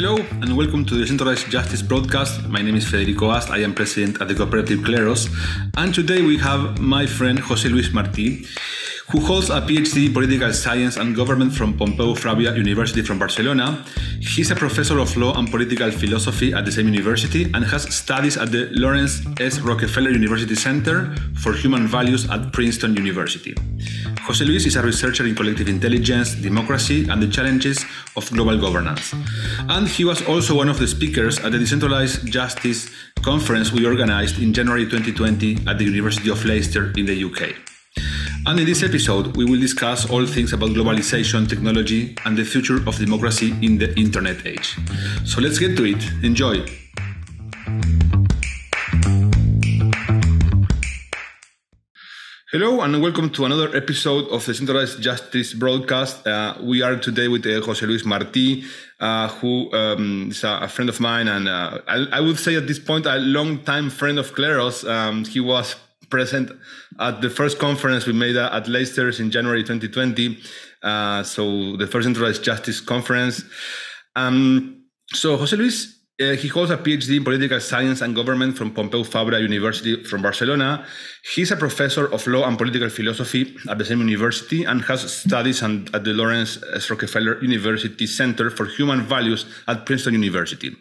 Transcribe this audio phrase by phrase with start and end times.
[0.00, 2.46] Hello and welcome to the Decentralized Justice broadcast.
[2.48, 3.50] My name is Federico Ast.
[3.50, 5.26] I am president at the cooperative Kleros.
[5.76, 8.46] And today we have my friend Jose Luis Martí,
[9.10, 13.82] who holds a PhD in political science and government from Pompeu Fabra University from Barcelona.
[14.20, 18.36] He's a professor of law and political philosophy at the same university and has studies
[18.36, 19.60] at the Laurance S.
[19.60, 23.54] Rockefeller University Center for Human Values at Princeton University.
[24.20, 29.14] Jose Luis is a researcher in collective intelligence, democracy, and the challenges of global governance.
[29.70, 32.90] And he was also one of the speakers at the Decentralized Justice
[33.22, 37.56] conference we organized in January 2020 at the University of Leicester in the UK.
[38.48, 42.76] And in this episode, we will discuss all things about globalization, technology, and the future
[42.88, 44.74] of democracy in the internet age.
[45.26, 46.02] So let's get to it.
[46.24, 46.64] Enjoy.
[52.50, 56.26] Hello and welcome to another episode of the Centralized Justice broadcast.
[56.26, 58.64] Uh, we are today with uh, Jose Luis Martí,
[58.98, 62.56] uh, who um, is a, a, friend of mine and uh, I, I, would say
[62.56, 64.88] at this point a long-time friend of Kleros.
[64.88, 65.76] Um, he was
[66.10, 66.50] present
[66.98, 70.38] at the first conference we made at Leicester's in January 2020.
[70.82, 73.42] Uh, so the first centralized justice conference.
[74.16, 78.74] Um, so Jose Luis, uh, he holds a PhD in political science and government from
[78.74, 80.84] Pompeu Fabra University from Barcelona.
[81.34, 85.62] He's a professor of law and political philosophy at the same university and has studies
[85.62, 86.90] at the Laurance S.
[86.90, 90.74] Rockefeller University Center for Human Values at Princeton University.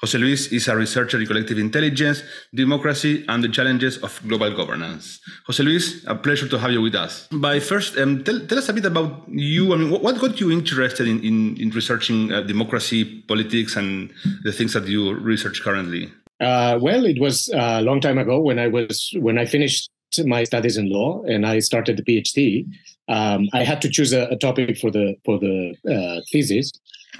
[0.00, 2.22] Jose Luis is a researcher in collective intelligence,
[2.54, 5.20] democracy, and the challenges of global governance.
[5.46, 7.28] Jose Luis, a pleasure to have you with us.
[7.32, 9.72] By first, um, tell, tell, us a bit about you.
[9.72, 14.12] I mean, what, got you interested in, in, in researching uh, democracy, politics, and
[14.44, 16.12] the things that you research currently?
[16.40, 19.90] Uh, well, it was a long time ago when I was when I finished
[20.24, 22.66] my studies in law and I started the PhD.
[23.08, 26.72] Um, I had to choose a, a, topic for the for the uh, thesis,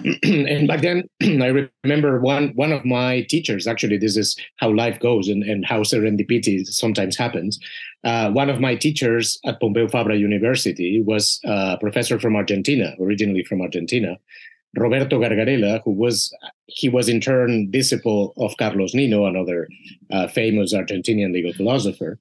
[0.22, 1.04] and back then
[1.42, 5.64] i remember one one of my teachers actually this is how life goes and, and
[5.64, 7.58] how serendipity sometimes happens.
[8.04, 13.42] Uh, one of my teachers at pompeu fabra university was a professor from argentina originally
[13.42, 14.16] from argentina
[14.76, 16.34] roberto gargarella who was
[16.66, 19.68] he was in turn disciple of carlos nino another
[20.12, 22.18] uh, famous argentinian legal philosopher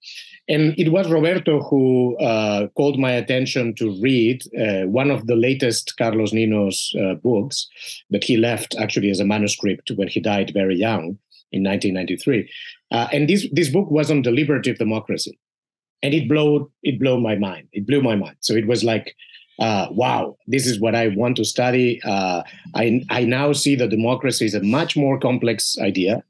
[0.48, 5.36] and it was Roberto who uh, called my attention to read uh, one of the
[5.36, 7.68] latest Carlos Nino's uh, books
[8.12, 11.18] that he left actually as a manuscript when he died very young
[11.52, 12.50] in 1993.
[12.92, 15.40] Uh, and this, this book was on deliberative democracy.
[16.04, 17.68] And it blew, it blew my mind.
[17.72, 18.36] It blew my mind.
[18.42, 19.16] So it was like,
[19.60, 22.02] uh, wow, this is what I want to study.
[22.04, 22.44] Uh,
[22.74, 26.24] I, I now see that democracy is a much more complex idea.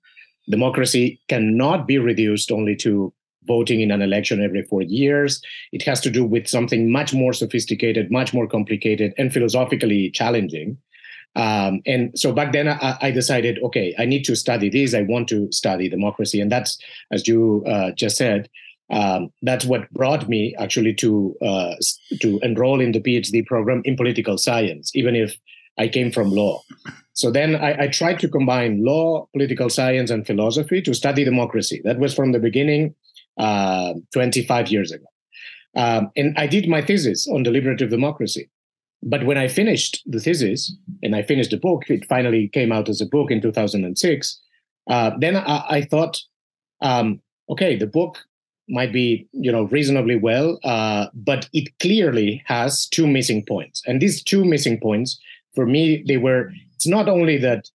[0.49, 3.11] Democracy cannot be reduced only to
[3.47, 5.41] voting in an election every four years.
[5.71, 10.77] It has to do with something much more sophisticated, much more complicated, and philosophically challenging.
[11.35, 14.93] Um, and so back then, I, I, decided, okay, I need to study this.
[14.93, 16.77] I want to study democracy, and that's,
[17.11, 18.49] as you uh, just said,
[18.91, 21.75] um, that's what brought me actually to uh,
[22.21, 25.37] to enroll in the PhD program in political science, even if
[25.77, 26.61] I came from law.
[27.13, 31.81] So then I, I tried to combine law, political science, and philosophy to study democracy.
[31.83, 32.93] That was from the beginning
[33.37, 35.05] uh, 25 years ago.
[35.75, 38.49] Um, and I did my thesis on deliberative democracy.
[39.01, 40.73] But when I finished the thesis
[41.03, 44.41] and I finished the book, it finally came out as a book in 2006.
[44.89, 46.19] Uh, then I, I thought,
[46.81, 48.19] um, okay, the book
[48.67, 53.81] might be you know reasonably well, uh, but it clearly has two missing points.
[53.85, 55.19] And these two missing points,
[55.53, 56.51] for me, they were.
[56.75, 57.69] It's not only that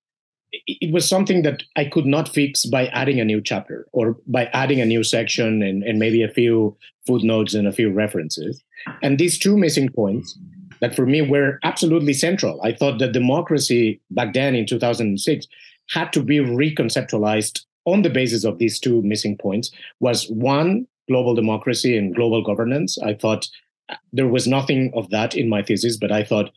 [0.66, 4.46] it was something that I could not fix by adding a new chapter or by
[4.46, 8.62] adding a new section and, and maybe a few footnotes and a few references.
[9.02, 10.36] And these two missing points
[10.80, 12.60] that for me were absolutely central.
[12.62, 15.46] I thought that democracy back then in 2006
[15.90, 19.70] had to be reconceptualized on the basis of these two missing points
[20.00, 22.98] was one global democracy and global governance.
[22.98, 23.48] I thought
[23.88, 26.50] uh, there was nothing of that in my thesis, but I thought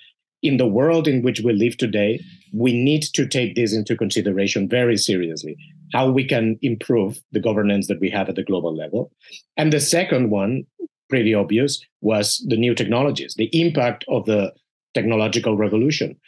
[0.44, 4.68] in the world in which we live today, we need to take this into consideration
[4.70, 5.58] very seriously
[5.94, 9.12] how we can improve the governance that we have at the global level.
[9.58, 10.66] And the second one,
[11.10, 14.52] pretty obvious, was the new technologies, the impact of the
[14.94, 16.20] technological revolution.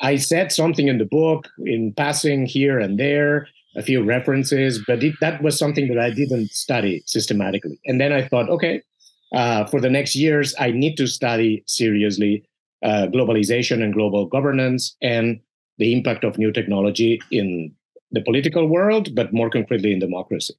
[0.00, 5.02] I said something in the book in passing here and there, a few references, but
[5.02, 7.78] it, that was something that I didn't study systematically.
[7.86, 8.82] And then I thought, okay,
[9.32, 12.44] uh, for the next years, I need to study seriously
[12.82, 15.40] uh, globalization and global governance and
[15.78, 17.72] the impact of new technology in
[18.10, 20.54] the political world, but more concretely in democracy.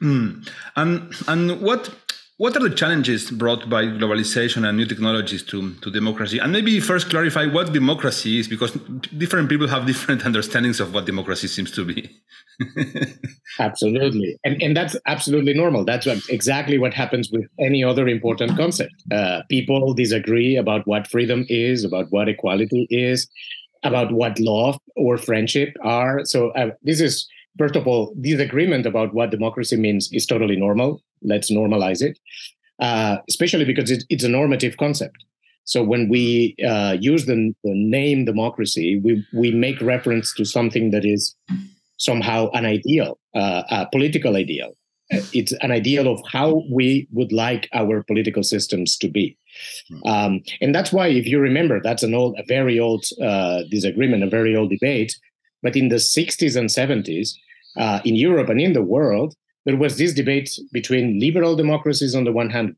[0.00, 0.48] Mm.
[0.76, 1.90] And and what
[2.38, 6.38] What are the challenges brought by globalization and new technologies to, to democracy?
[6.38, 8.78] And maybe first clarify what democracy is, because
[9.16, 12.08] different people have different understandings of what democracy seems to be.
[13.58, 14.38] absolutely.
[14.44, 15.84] And, and that's absolutely normal.
[15.84, 18.94] That's what, exactly what happens with any other important concept.
[19.10, 23.28] Uh, people disagree about what freedom is, about what equality is,
[23.82, 26.24] about what love or friendship are.
[26.24, 31.02] So uh, this is first of all, disagreement about what democracy means is totally normal.
[31.22, 32.18] Let's normalize it,
[32.80, 35.24] uh, especially because it, it's a normative concept.
[35.64, 40.92] So when we uh, use the, the, name democracy, we, we make reference to something
[40.92, 41.36] that is
[41.98, 44.72] somehow an ideal, uh, a political ideal.
[45.10, 49.36] It's an ideal of how we would like our political systems to be.
[50.06, 54.22] Um, and that's why, if you remember, that's an old, a very old uh, disagreement,
[54.22, 55.18] a very old debate.
[55.62, 57.34] But in the 60s and 70s,
[57.78, 59.34] uh, in Europe and in the world,
[59.64, 62.76] there was this debate between liberal democracies on the one hand,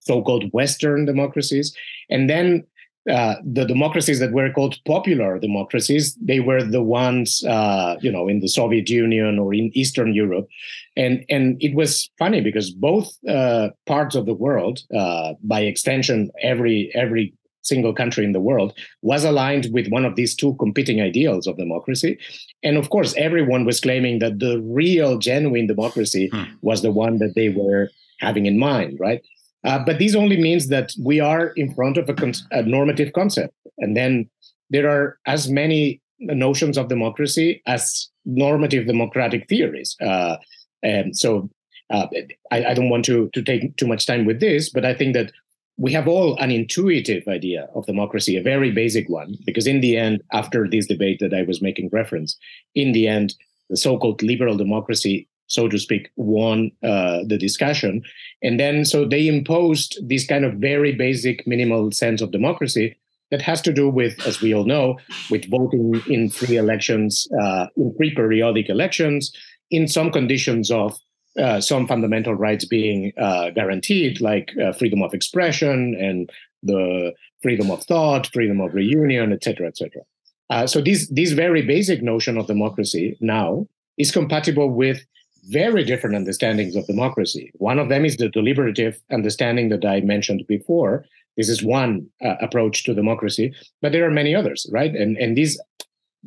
[0.00, 1.74] so-called Western democracies,
[2.10, 2.66] and then
[3.10, 8.26] uh, the democracies that were called popular democracies, they were the ones, uh, you know,
[8.26, 10.48] in the Soviet Union or in Eastern Europe,
[10.96, 16.30] and and it was funny because both uh, parts of the world, uh, by extension,
[16.42, 17.32] every every
[17.66, 18.72] single country in the world
[19.02, 22.18] was aligned with one of these two competing ideals of democracy.
[22.62, 26.44] And of course, everyone was claiming that the real, genuine democracy hmm.
[26.62, 27.90] was the one that they were
[28.20, 29.22] having in mind, right?
[29.64, 33.12] Uh, but this only means that we are in front of a, con- a normative
[33.12, 33.52] concept.
[33.78, 34.30] And then
[34.70, 39.96] there are as many notions of democracy as normative democratic theories.
[40.00, 40.36] Uh,
[40.82, 41.50] and so
[41.90, 42.06] uh,
[42.50, 45.14] I, I, don't want to, to take too much time with this, but I think
[45.14, 45.32] that
[45.78, 49.96] we have all an intuitive idea of democracy, a very basic one, because in the
[49.96, 52.36] end, after this debate that I was making reference,
[52.74, 53.34] in the end,
[53.68, 58.02] the so-called liberal democracy, so to speak, won uh, the discussion.
[58.42, 62.96] And then, so they imposed this kind of very basic minimal sense of democracy
[63.30, 64.98] that has to do with, as we all know,
[65.30, 69.32] with voting in free elections, uh, in free periodic elections,
[69.70, 70.96] in some conditions of
[71.38, 76.30] uh, some fundamental rights being uh, guaranteed, like uh, freedom of expression and
[76.62, 77.12] the
[77.42, 80.02] freedom of thought, freedom of reunion, etc., etc.
[80.50, 83.66] Uh, so this this very basic notion of democracy now
[83.98, 85.04] is compatible with
[85.48, 87.52] very different understandings of democracy.
[87.54, 91.04] One of them is the deliberative understanding that I mentioned before.
[91.36, 94.94] This is one uh, approach to democracy, but there are many others, right?
[94.94, 95.60] And and these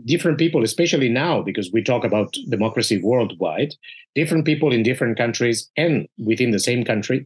[0.06, 3.76] different people, especially now, because we talk about democracy worldwide,
[4.16, 7.26] different people in different countries and within the same country,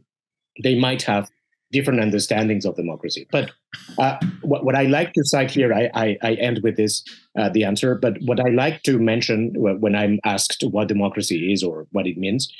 [0.62, 1.28] they might have
[1.72, 3.26] different understandings of democracy.
[3.32, 3.50] But
[3.98, 7.02] uh, what, what, I like to cite here, I, I, I end with this,
[7.36, 11.64] uh, the answer, but what I like to mention when I'm asked what democracy is
[11.64, 12.52] or what it means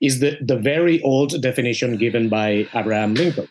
[0.00, 3.48] is the, the very old definition given by Abraham Lincoln.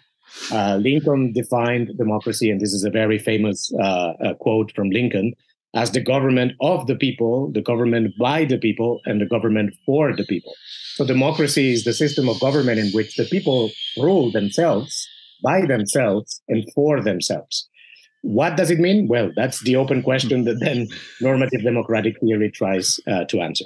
[0.52, 5.34] Uh, Lincoln defined democracy, and this is a very famous uh, uh, quote from Lincoln
[5.74, 10.16] as the government of the people, the government by the people, and the government for
[10.16, 10.54] the people.
[10.96, 15.08] So democracy is the system of government in which the people rule themselves,
[15.44, 17.70] by themselves, and for themselves.
[18.22, 19.08] What does it mean?
[19.08, 20.88] Well, that's the open question that then
[21.22, 23.66] normative democratic theory tries uh, to answer.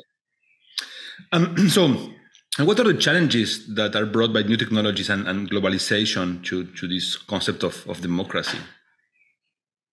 [1.31, 2.11] Um, so,
[2.59, 6.87] what are the challenges that are brought by new technologies and, and globalization to, to
[6.87, 8.59] this concept of, of democracy?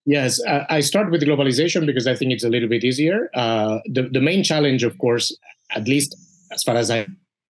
[0.05, 3.31] Yes, uh, I start with globalization because I think it's a little bit easier.
[3.35, 5.37] Uh, the, the main challenge, of course,
[5.75, 6.17] at least
[6.53, 7.07] as far as I,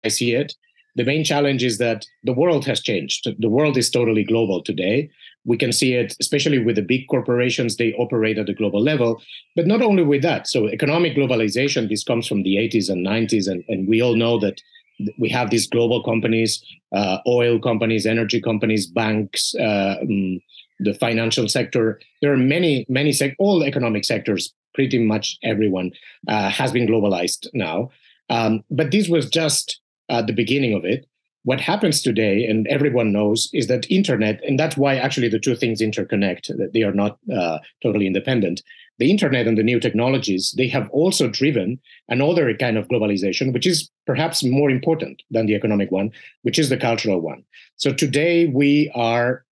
[0.05, 0.55] I see it,
[0.95, 3.29] the main challenge is that the world has changed.
[3.39, 5.11] The world is totally global today.
[5.45, 9.21] We can see it, especially with the big corporations, they operate at a global level.
[9.55, 10.49] But not only with that.
[10.49, 13.47] So, economic globalization, this comes from the 80s and 90s.
[13.47, 14.61] And, and we all know that
[15.19, 20.41] we have these global companies, uh, oil companies, energy companies, banks, uh, um,
[20.79, 22.01] the financial sector.
[22.23, 25.93] There are many, many, sec- all economic sectors, pretty much everyone
[26.29, 27.91] uh, has been globalized now.
[28.29, 31.07] Um, but this was just uh, the beginning of it.
[31.45, 35.55] What happens today, and everyone knows, is that internet, and that's why actually the two
[35.55, 38.63] things interconnect, that they are not uh, totally independent.
[38.99, 41.79] The internet and the new technologies, they have also driven
[42.09, 46.11] another kind of globalization, which is perhaps more important than the economic one,
[46.43, 47.45] which is the cultural one.
[47.77, 49.45] So today we are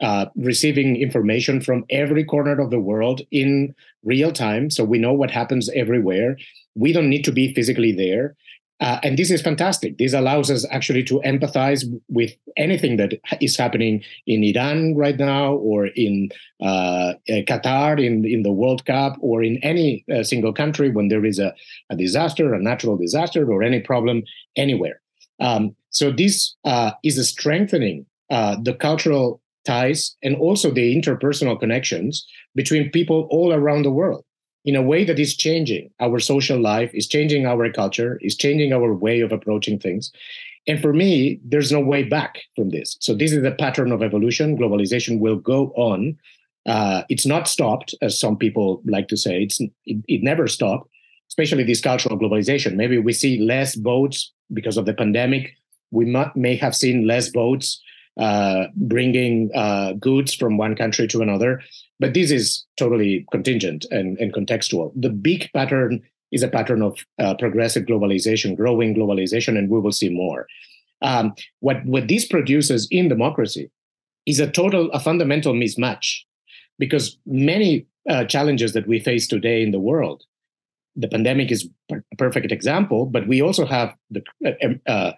[0.00, 3.74] uh, receiving information from every corner of the world in
[4.04, 4.70] real time.
[4.70, 6.36] So we know what happens everywhere.
[6.74, 8.36] We don't need to be physically there.
[8.78, 9.96] Uh, and this is fantastic.
[9.96, 15.54] This allows us actually to empathize with anything that is happening in Iran right now,
[15.54, 16.28] or in
[16.62, 21.24] uh, Qatar, in, in the World Cup, or in any uh, single country when there
[21.24, 21.54] is a,
[21.88, 24.22] a disaster, a natural disaster, or any problem
[24.56, 25.00] anywhere.
[25.40, 32.26] Um, so this uh, is strengthening uh, the cultural ties and also the interpersonal connections
[32.54, 34.24] between people all around the world
[34.64, 38.72] in a way that is changing our social life, is changing our culture, is changing
[38.72, 40.10] our way of approaching things.
[40.66, 42.96] And for me, there's no way back from this.
[43.00, 44.58] So this is the pattern of evolution.
[44.58, 46.18] Globalization will go on.
[46.66, 49.44] Uh, it's not stopped, as some people like to say.
[49.44, 50.90] It's it, it never stopped,
[51.28, 52.74] especially this cultural globalization.
[52.74, 55.52] Maybe we see less boats because of the pandemic.
[55.92, 57.80] We may have seen less boats
[58.16, 61.62] uh, bringing uh, goods from one country to another.
[62.00, 64.92] But this is totally contingent and, and contextual.
[64.94, 69.92] The big pattern is a pattern of uh, progressive globalization, growing globalization, and we will
[69.92, 70.46] see more.
[71.02, 73.70] Um, what, what this produces in democracy
[74.24, 76.22] is a total, a fundamental mismatch,
[76.78, 80.24] because many uh, challenges that we face today in the world,
[80.96, 85.12] the pandemic is a perfect example, but we also have the uh, uh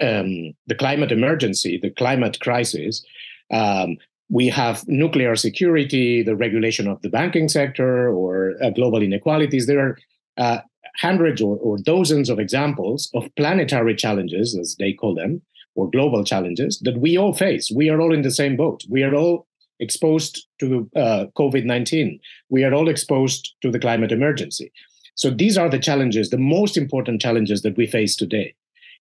[0.00, 3.04] um, the climate emergency, the climate crisis,
[3.52, 3.98] um,
[4.32, 9.66] we have nuclear security, the regulation of the banking sector, or uh, global inequalities.
[9.66, 9.98] There are
[10.38, 10.58] uh,
[10.96, 15.42] hundreds or, or dozens of examples of planetary challenges, as they call them,
[15.74, 17.70] or global challenges that we all face.
[17.70, 18.82] We are all in the same boat.
[18.88, 19.46] We are all
[19.80, 22.18] exposed to uh, COVID 19.
[22.48, 24.72] We are all exposed to the climate emergency.
[25.14, 28.54] So these are the challenges, the most important challenges that we face today.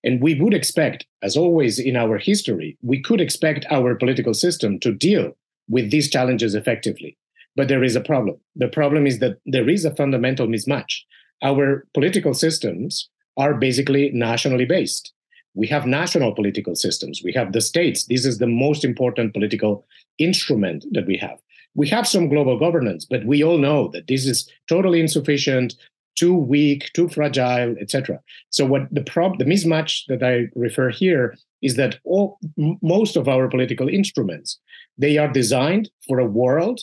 [0.03, 4.79] And we would expect, as always in our history, we could expect our political system
[4.79, 5.37] to deal
[5.69, 7.17] with these challenges effectively.
[7.55, 8.37] But there is a problem.
[8.55, 11.01] The problem is that there is a fundamental mismatch.
[11.43, 15.13] Our political systems are basically nationally based.
[15.53, 17.21] We have national political systems.
[17.23, 18.05] We have the states.
[18.05, 19.85] This is the most important political
[20.17, 21.39] instrument that we have.
[21.73, 25.75] We have some global governance, but we all know that this is totally insufficient
[26.15, 28.19] too weak, too fragile, etc.
[28.49, 33.15] So what the prob the mismatch that I refer here is that all m- most
[33.15, 34.59] of our political instruments
[34.97, 36.81] they are designed for a world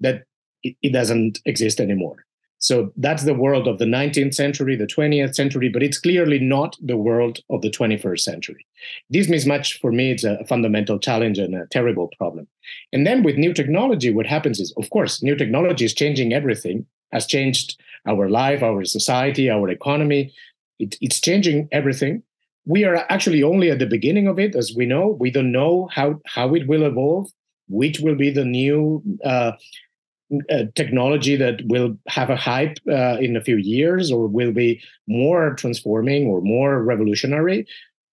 [0.00, 0.24] that
[0.62, 2.24] it, it doesn't exist anymore.
[2.60, 6.76] So that's the world of the 19th century, the 20th century, but it's clearly not
[6.82, 8.66] the world of the 21st century.
[9.08, 12.46] This mismatch for me is a fundamental challenge and a terrible problem.
[12.92, 16.84] And then with new technology, what happens is, of course, new technology is changing everything,
[17.12, 20.32] has changed our life, our society, our economy.
[20.78, 22.22] It, it's changing everything.
[22.66, 25.16] We are actually only at the beginning of it, as we know.
[25.18, 27.30] We don't know how, how it will evolve,
[27.68, 29.52] which will be the new uh,
[30.48, 34.80] uh, technology that will have a hype uh, in a few years or will be
[35.08, 37.66] more transforming or more revolutionary.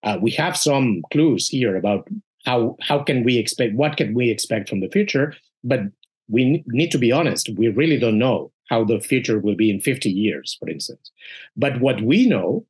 [0.04, 2.08] Uh, we have some clues here about
[2.46, 5.82] how how can we expect what can we expect from the future, but
[6.28, 7.50] we need to be honest.
[7.56, 11.12] We really don't know how the future will be in 50 years, for instance.
[11.56, 12.66] But what we know,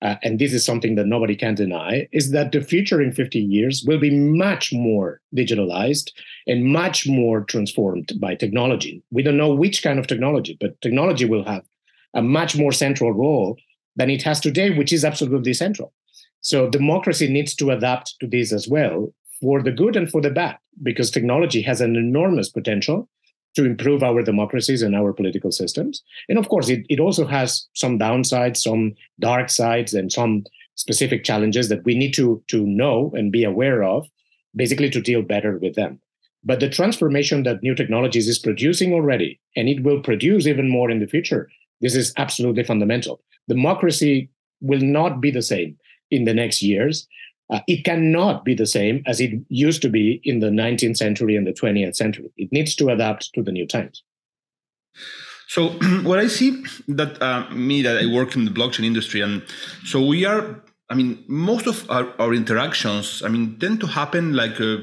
[0.00, 3.38] uh, and this is something that nobody can deny, is that the future in 50
[3.38, 6.10] years will be much more digitalized
[6.46, 9.02] and much more transformed by technology.
[9.10, 11.64] We don't know which kind of technology, but technology will have
[12.14, 13.56] a much more central role
[13.96, 15.92] than it has today, which is absolutely central.
[16.40, 20.30] So democracy needs to adapt to this as well for the good and for the
[20.30, 23.08] bad, because technology has an enormous potential
[23.54, 26.02] to improve our democracies and our political systems.
[26.28, 31.24] And of course, it, it also has some downsides, some dark sides, and some specific
[31.24, 34.06] challenges that we need to, to know and be aware of,
[34.54, 36.00] basically to deal better with them.
[36.44, 40.90] But the transformation that new technologies is producing already, and it will produce even more
[40.90, 41.50] in the future,
[41.80, 43.20] this is absolutely fundamental.
[43.48, 45.76] Democracy will not be the same
[46.10, 47.06] in the next years
[47.50, 51.36] uh, it cannot be the same as it used to be in the 19th century
[51.36, 52.30] and the 20th century.
[52.36, 54.02] It needs to adapt to the new times.
[55.48, 55.68] So
[56.02, 59.42] what I see that uh, me that I work in the blockchain industry, and
[59.84, 60.62] so we are.
[60.90, 64.78] I mean, most of our, our interactions, I mean, tend to happen like uh,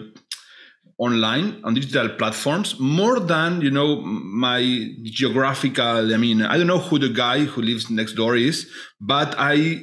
[1.00, 6.14] online on digital platforms more than you know my geographical.
[6.14, 8.70] I mean, I don't know who the guy who lives next door is,
[9.00, 9.82] but I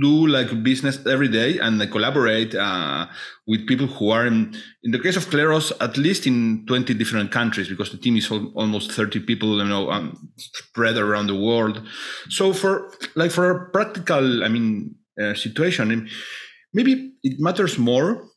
[0.00, 3.06] do like business every day and collaborate uh,
[3.46, 7.30] with people who are in, in the case of Kleros, at least in 20 different
[7.30, 11.82] countries because the team is almost 30 people, you know, um, spread around the world.
[12.28, 16.08] So for like for a practical, I mean, uh, situation,
[16.72, 18.28] maybe it matters more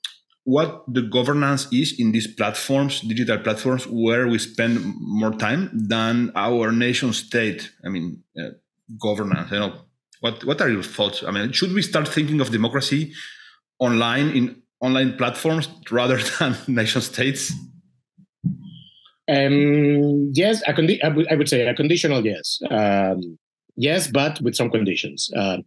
[0.44, 6.32] what the governance is in these platforms, digital platforms, where we spend more time than
[6.36, 7.72] our nation state.
[7.86, 8.52] I mean, uh,
[9.00, 9.74] governance, you know,
[10.20, 11.24] what What are your thoughts?
[11.24, 13.14] I mean, should we start thinking of democracy
[13.80, 17.54] online in online platforms rather than nation states?
[19.28, 20.74] Um, yes, I,
[21.12, 22.60] would, I would say a conditional yes.
[22.72, 23.38] Um,
[23.76, 25.30] yes, but with some conditions.
[25.36, 25.58] Uh,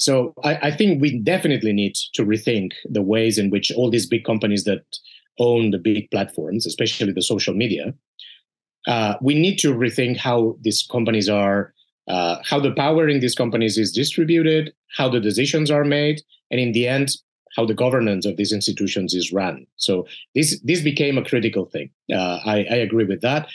[0.00, 4.06] So I, I, think we definitely need to rethink the ways in which all these
[4.06, 4.82] big companies that
[5.38, 7.92] own the big platforms, especially the social media,
[8.86, 11.74] uh, we need to rethink how these companies are,
[12.10, 16.58] uh, how the power in these companies is distributed, how the decisions are made, and
[16.60, 17.08] in the end,
[17.56, 19.66] how the governance of these institutions is run.
[19.76, 21.90] So this this became a critical thing.
[22.12, 23.48] Uh, I, I, agree with that,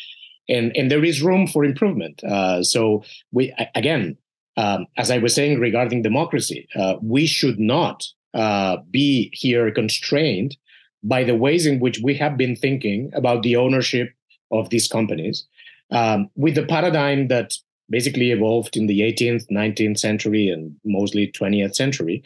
[0.48, 2.24] and and there is room for improvement.
[2.24, 4.18] Uh, so we again,
[4.56, 10.56] um, as I was saying regarding democracy, uh, we should not uh, be here constrained
[11.04, 14.10] by the ways in which we have been thinking about the ownership
[14.52, 15.46] of these companies,
[15.92, 17.52] um, with the paradigm that
[17.90, 22.24] basically evolved in the 18th, 19th century, and mostly 20th century.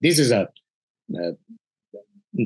[0.00, 0.48] This is a
[1.20, 1.32] uh,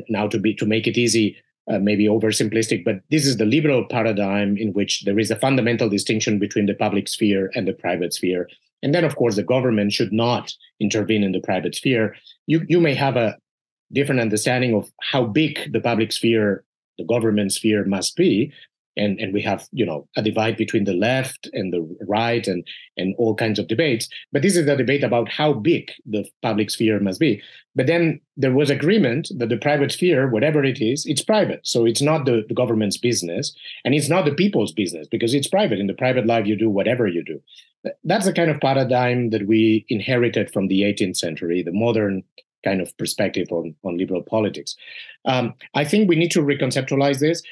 [0.09, 1.37] now to be to make it easy,
[1.71, 5.89] uh, maybe oversimplistic, but this is the liberal paradigm in which there is a fundamental
[5.89, 8.49] distinction between the public sphere and the private sphere.
[8.83, 12.17] And then, of course, the government should not intervene in the private sphere.
[12.47, 13.37] You you may have a
[13.93, 16.65] different understanding of how big the public sphere,
[16.99, 18.53] the government sphere must be,
[18.97, 22.67] and and we have you know a divide between the left and the right and
[22.97, 24.09] and all kinds of debates.
[24.33, 27.43] But this is a debate about how big the public sphere must be.
[27.75, 31.61] But then there was agreement that the private sphere whatever it is it's private.
[31.67, 35.49] So it's not the, the government's business and it's not the people's business because it's
[35.49, 35.79] private.
[35.79, 37.41] In the private life you do whatever you do.
[38.03, 42.25] That's the kind of paradigm that we inherited from the 18th century the modern
[42.67, 44.75] kind of perspective on, on liberal politics.
[45.25, 47.43] Um, I think we need to reconceptualize this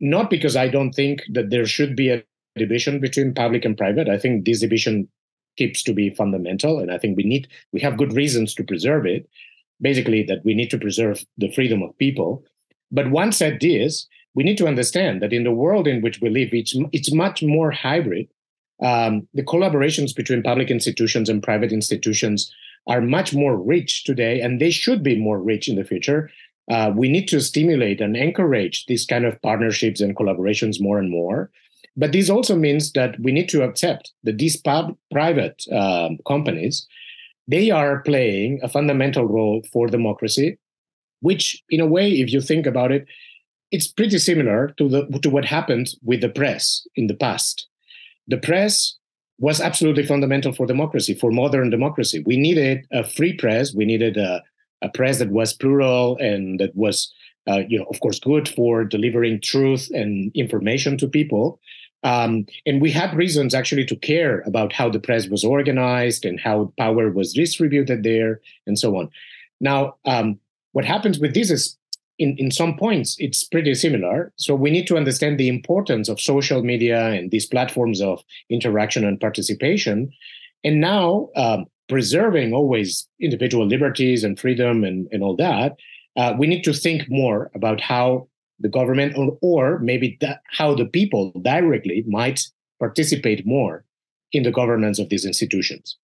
[0.00, 2.22] not because I don't think that there should be a
[2.56, 4.08] division between public and private.
[4.08, 5.08] I think this division
[5.56, 9.06] keeps to be fundamental, and I think we need we have good reasons to preserve
[9.06, 9.28] it.
[9.80, 12.44] Basically, that we need to preserve the freedom of people.
[12.90, 16.30] But once said this, we need to understand that in the world in which we
[16.30, 18.28] live, it's it's much more hybrid.
[18.82, 22.52] Um, the collaborations between public institutions and private institutions
[22.86, 26.30] are much more rich today, and they should be more rich in the future
[26.70, 31.10] uh, we need to stimulate and encourage these kind of partnerships and collaborations more and
[31.10, 31.50] more.
[31.96, 36.86] But this also means that we need to accept that these pub- private um, companies,
[37.48, 40.58] they are playing a fundamental role for democracy,
[41.20, 43.06] which, in a way, if you think about it,
[43.70, 47.66] it's pretty similar to the to what happened with the press in the past.
[48.28, 48.96] The press
[49.38, 52.22] was absolutely fundamental for democracy, for modern democracy.
[52.26, 53.74] We needed a free press.
[53.74, 54.42] We needed a
[54.86, 57.12] a press that was plural and that was,
[57.48, 61.60] uh, you know, of course, good for delivering truth and information to people.
[62.02, 66.38] Um, and we had reasons actually to care about how the press was organized and
[66.38, 69.10] how power was distributed there and so on.
[69.60, 70.38] Now, um,
[70.72, 71.76] what happens with this is
[72.18, 74.32] in, in some points it's pretty similar.
[74.36, 79.04] So we need to understand the importance of social media and these platforms of interaction
[79.04, 80.12] and participation.
[80.64, 85.76] And now um, preserving always individual liberties and freedom and, and all that,
[86.16, 90.74] uh, we need to think more about how the government or, or maybe that, how
[90.74, 92.40] the people directly might
[92.78, 93.84] participate more
[94.32, 95.96] in the governance of these institutions.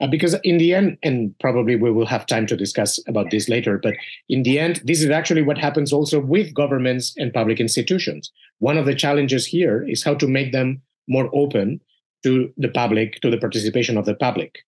[0.00, 3.48] Uh, because in the end, and probably we will have time to discuss about this
[3.48, 3.94] later, but
[4.28, 8.30] in the end, this is actually what happens also with governments and public institutions.
[8.60, 11.80] One of the challenges here is how to make them more open
[12.22, 14.60] to the public, to the participation of the public.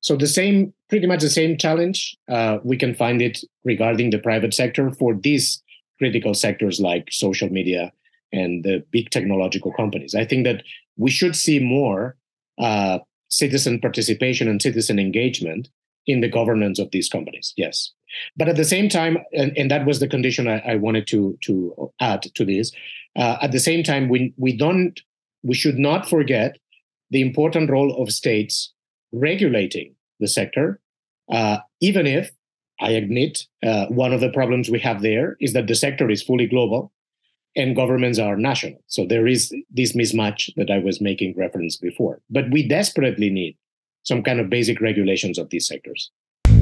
[0.00, 4.18] So the same, pretty much the same challenge, uh, we can find it regarding the
[4.18, 5.62] private sector for these
[5.98, 7.92] critical sectors like social media
[8.32, 10.14] and the big technological companies.
[10.14, 10.62] I think that
[10.96, 12.16] we should see more
[12.58, 15.68] uh, citizen participation and citizen engagement
[16.06, 17.52] in the governance of these companies.
[17.56, 17.92] Yes,
[18.36, 21.38] but at the same time, and, and that was the condition I, I, wanted to
[21.42, 22.72] to add to this.
[23.16, 24.98] Uh, at the same time, we we don't
[25.42, 26.58] we should not forget
[27.10, 28.72] the important role of states
[29.12, 30.80] regulating the sector,
[31.30, 32.30] uh, even if
[32.80, 36.22] I admit uh, one of the problems we have there is that the sector is
[36.22, 36.92] fully global
[37.56, 38.82] and governments are national.
[38.86, 42.22] So there is this mismatch that I was making reference before.
[42.30, 43.56] But we desperately need
[44.02, 46.10] some kind of basic regulations of these sectors.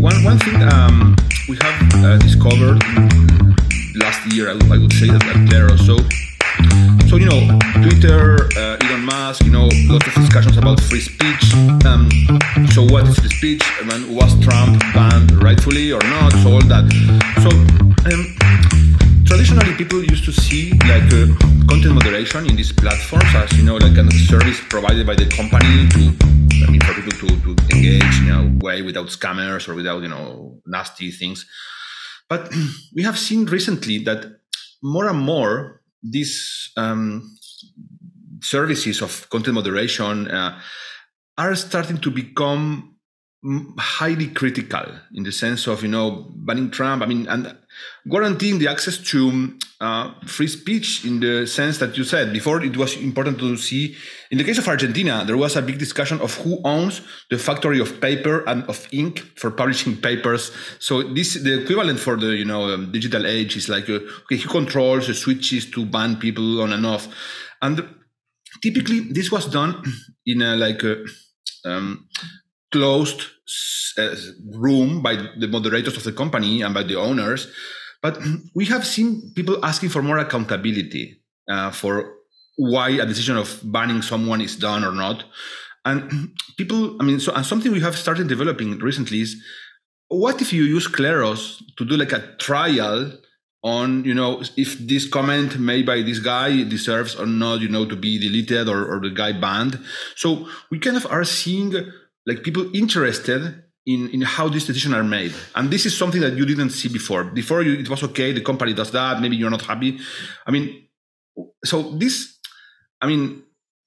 [0.00, 1.16] One, one thing um,
[1.48, 2.82] we have uh, discovered
[3.96, 5.96] last year, I, would say that, there are also
[7.08, 11.54] so you know, Twitter, uh, Elon Musk, you know, lots of discussions about free speech.
[11.86, 12.10] Um,
[12.72, 13.62] so what is free speech?
[13.80, 16.32] I mean, was Trump banned rightfully or not?
[16.42, 16.84] So all that.
[17.42, 17.48] So
[18.12, 21.32] um, traditionally, people used to see like uh,
[21.66, 25.88] content moderation in these platforms as you know, like a service provided by the company
[25.88, 26.00] to,
[26.66, 30.08] I mean, for people to, to engage in a way without scammers or without you
[30.08, 31.46] know nasty things.
[32.28, 32.52] But
[32.94, 34.40] we have seen recently that
[34.82, 37.36] more and more these um,
[38.40, 40.60] services of content moderation uh,
[41.36, 42.94] are starting to become
[43.78, 44.84] highly critical
[45.14, 47.02] in the sense of you know banning Trump.
[47.02, 47.56] I mean, and
[48.08, 52.62] guaranteeing the access to uh, free speech in the sense that you said before.
[52.62, 53.96] It was important to see.
[54.30, 57.80] In the case of Argentina, there was a big discussion of who owns the factory
[57.80, 60.52] of paper and of ink for publishing papers.
[60.78, 64.36] So this the equivalent for the you know um, digital age is like uh, okay,
[64.36, 67.08] who controls the switches to ban people on and off,
[67.62, 67.86] and
[68.62, 69.82] typically this was done
[70.26, 71.04] in a like a
[71.64, 72.08] um,
[72.72, 73.22] closed
[73.98, 74.14] uh,
[74.54, 77.50] room by the moderators of the company and by the owners.
[78.02, 78.18] But
[78.54, 82.14] we have seen people asking for more accountability uh, for
[82.56, 85.24] why a decision of banning someone is done or not.
[85.84, 89.42] And people, I mean, so and something we have started developing recently is
[90.08, 93.12] what if you use Kleros to do like a trial
[93.62, 97.84] on, you know, if this comment made by this guy deserves or not, you know,
[97.84, 99.78] to be deleted or, or the guy banned.
[100.16, 101.74] So we kind of are seeing
[102.26, 105.32] like people interested in, in how these decisions are made.
[105.54, 107.24] And this is something that you didn't see before.
[107.24, 109.98] Before you, it was okay, the company does that, maybe you're not happy.
[110.46, 110.88] I mean,
[111.64, 112.38] so this,
[113.00, 113.42] I mean,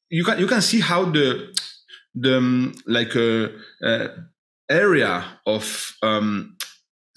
[0.09, 1.55] you can you can see how the
[2.15, 3.47] the um, like uh,
[3.85, 4.07] uh,
[4.69, 6.57] area of um,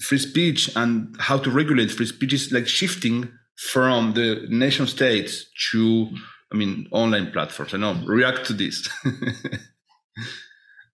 [0.00, 5.46] free speech and how to regulate free speech is like shifting from the nation states
[5.70, 6.08] to
[6.52, 7.74] I mean online platforms.
[7.74, 8.88] I know react to this.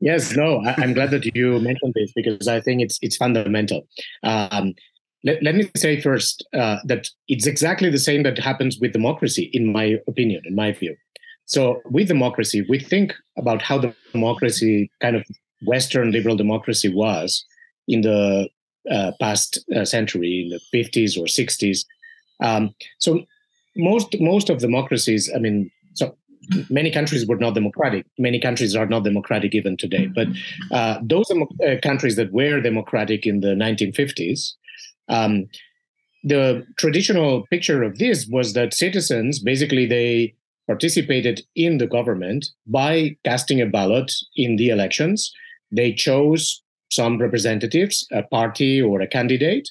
[0.00, 3.86] Yes, no, I, am glad that you mentioned this because I think it's it's fundamental.
[4.22, 4.74] Um,
[5.24, 9.50] let, let me say first uh, that it's exactly the same that happens with democracy,
[9.52, 10.96] in my opinion, in my view.
[11.44, 15.24] So with democracy, we think about how the democracy, kind of
[15.66, 17.44] Western liberal democracy, was
[17.86, 18.48] in the
[18.90, 21.84] uh, past uh, century, in the 50s or 60s.
[22.42, 23.26] Um, so
[23.76, 26.16] most most of democracies, I mean, so
[26.68, 28.06] many countries were not democratic.
[28.18, 30.06] Many countries are not democratic even today.
[30.06, 30.28] But
[30.70, 34.52] uh, those uh, countries that were democratic in the 1950s,
[35.08, 35.46] um,
[36.22, 40.34] the traditional picture of this was that citizens basically they
[40.66, 45.32] participated in the government by casting a ballot in the elections.
[45.72, 49.68] They chose some representatives, a party or a candidate,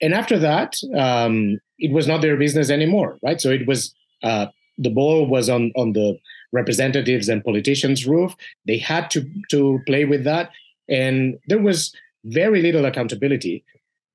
[0.00, 3.40] and after that, um, it was not their business anymore, right?
[3.40, 4.46] So it was uh,
[4.78, 6.18] the ball was on on the
[6.52, 8.34] representatives and politicians' roof.
[8.66, 10.50] They had to to play with that,
[10.88, 11.92] and there was
[12.24, 13.64] very little accountability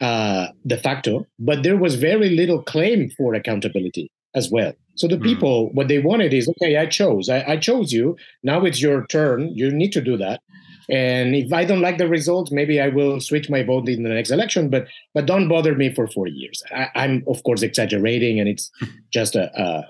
[0.02, 4.74] uh, de facto, but there was very little claim for accountability as well.
[4.96, 5.24] So the mm.
[5.24, 8.18] people, what they wanted is, okay, I chose, I, I, chose you.
[8.44, 9.56] Now it's your turn.
[9.56, 10.42] You need to do that.
[10.90, 14.10] And if I don't like the result, maybe I will switch my vote in the
[14.10, 14.70] next election.
[14.70, 16.62] But but don't bother me for four years.
[16.72, 18.70] I, am of course exaggerating, and it's
[19.14, 19.86] just a, a,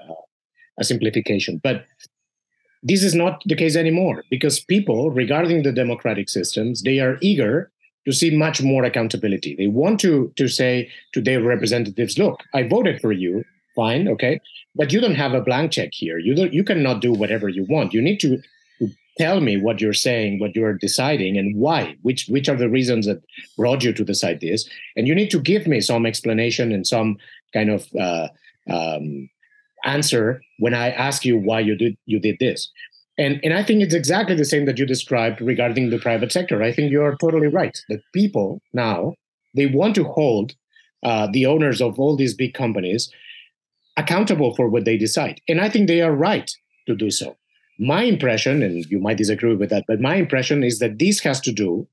[0.79, 1.59] a simplification.
[1.63, 1.85] But
[2.83, 7.71] this is not the case anymore because people, regarding the democratic systems, they are eager
[8.05, 9.55] to see much more accountability.
[9.55, 13.45] They want to to say to their representatives, "Look, I voted for you.
[13.75, 14.39] Fine, okay,
[14.75, 16.19] but you don't have a blank check here.
[16.19, 16.53] You don't.
[16.53, 17.93] You cannot do whatever you want.
[17.93, 18.37] You need to."
[18.79, 21.95] to Tell me what you're saying, what you're deciding, and why.
[22.01, 23.21] Which which are the reasons that
[23.55, 24.67] brought you to decide this?
[24.97, 27.17] And you need to give me some explanation and some
[27.53, 28.29] kind of uh,
[28.67, 29.29] um,
[29.83, 32.71] answer when I ask you why you did you did this.
[33.17, 36.63] And and I think it's exactly the same that you described regarding the private sector.
[36.63, 39.13] I think you are totally right that people now
[39.55, 40.55] they want to hold
[41.03, 43.11] uh, the owners of all these big companies
[43.97, 46.49] accountable for what they decide, and I think they are right
[46.87, 47.35] to do so.
[47.77, 51.39] My impression, and you might disagree with that, but my impression is that this has
[51.41, 51.87] to do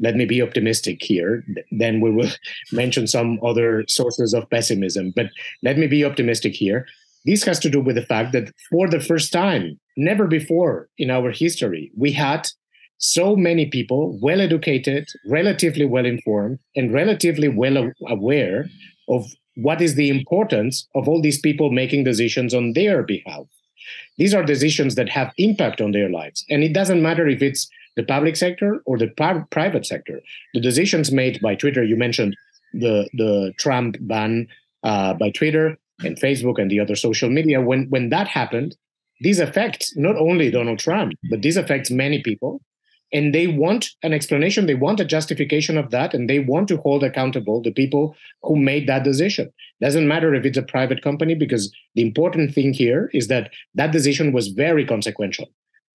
[0.00, 1.44] let me be optimistic here.
[1.70, 2.30] Then we will
[2.72, 5.12] mention some other sources of pessimism.
[5.14, 5.26] But
[5.62, 6.86] let me be optimistic here.
[7.24, 11.10] This has to do with the fact that for the first time, never before in
[11.10, 12.48] our history, we had
[12.98, 18.68] so many people, well educated, relatively well informed, and relatively well aware
[19.08, 23.46] of what is the importance of all these people making decisions on their behalf.
[24.18, 26.44] These are decisions that have impact on their lives.
[26.50, 29.08] And it doesn't matter if it's the public sector or the
[29.50, 30.20] private sector.
[30.54, 32.36] The decisions made by Twitter, you mentioned
[32.72, 34.46] the, the Trump ban
[34.82, 38.76] uh, by Twitter, and Facebook and the other social media, when when that happened,
[39.20, 42.60] these affects not only Donald Trump, but this affects many people.
[43.12, 46.76] And they want an explanation, they want a justification of that, and they want to
[46.76, 49.52] hold accountable the people who made that decision.
[49.80, 53.90] Doesn't matter if it's a private company, because the important thing here is that that
[53.90, 55.48] decision was very consequential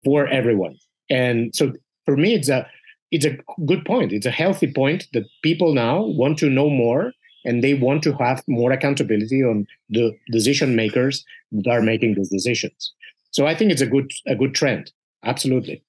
[0.04, 0.76] for everyone.
[1.10, 1.72] And so
[2.06, 2.68] for me, it's a
[3.12, 4.12] it's a good point.
[4.12, 7.14] It's a healthy point that people now want to know more
[7.46, 12.30] and they want to have more accountability on the decision makers that are making those
[12.30, 12.94] decisions.
[13.32, 14.92] So I think it's a good a good trend.
[15.24, 15.84] Absolutely.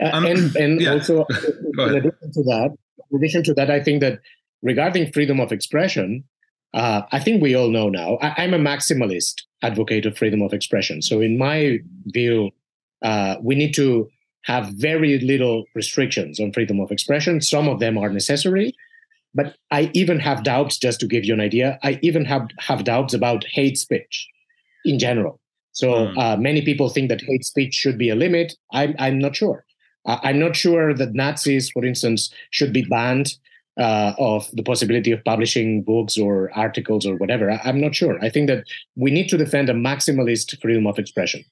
[0.00, 0.92] Uh, um, and and yeah.
[0.92, 1.24] also,
[1.78, 2.76] in addition to that,
[3.10, 4.20] in addition to that, I think that
[4.62, 6.24] regarding freedom of expression,
[6.74, 8.16] uh, I think we all know now.
[8.20, 11.02] I, am a maximalist advocate of freedom of expression.
[11.02, 12.50] So, in my view,
[13.02, 14.08] uh, we need to
[14.42, 17.40] have very little restrictions on freedom of expression.
[17.40, 18.74] Some of them are necessary,
[19.36, 20.78] but I even have doubts.
[20.78, 24.26] Just to give you an idea, I even have have doubts about hate speech
[24.84, 25.40] in general.
[25.72, 26.18] So mm.
[26.18, 28.54] uh, many people think that hate speech should be a limit.
[28.72, 29.64] I'm I'm not sure.
[30.06, 33.34] I'm not sure that Nazis, for instance, should be banned
[33.78, 37.50] uh, of the possibility of publishing books or articles or whatever.
[37.50, 38.18] I, am not sure.
[38.24, 41.44] I think that we need to defend a maximalist freedom of expression.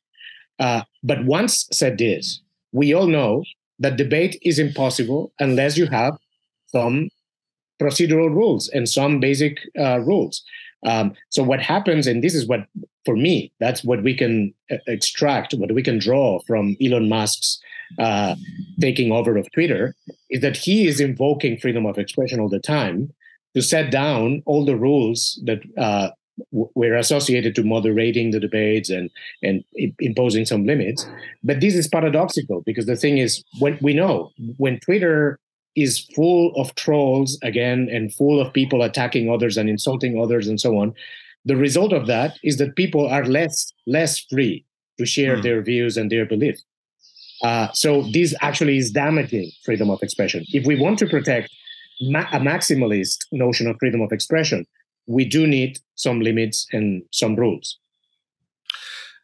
[0.58, 2.40] Uh, but once said this,
[2.72, 3.44] we all know
[3.78, 6.16] that debate is impossible unless you have
[6.68, 7.08] some
[7.80, 10.42] procedural rules and some basic uh, rules.
[10.86, 12.66] Um, so what happens, and this is what,
[13.04, 17.58] for me, that's what we can uh, extract, what we can draw from Elon Musk's
[17.98, 18.34] uh,
[18.80, 19.94] taking over of Twitter,
[20.30, 23.12] is that he is invoking freedom of expression all the time
[23.54, 26.10] to set down all the rules that uh,
[26.52, 29.10] w- were associated to moderating the debates and
[29.42, 31.06] and I- imposing some limits.
[31.42, 35.38] But this is paradoxical because the thing is, when we know when Twitter
[35.76, 40.60] is full of trolls again and full of people attacking others and insulting others and
[40.60, 40.94] so on.
[41.44, 44.64] The result of that is that people are less less free
[44.98, 45.42] to share mm.
[45.42, 46.64] their views and their beliefs.
[47.42, 50.44] Uh, so this actually is damaging freedom of expression.
[50.48, 51.50] If we want to protect
[52.00, 54.66] ma- a maximalist notion of freedom of expression
[55.06, 57.78] we do need some limits and some rules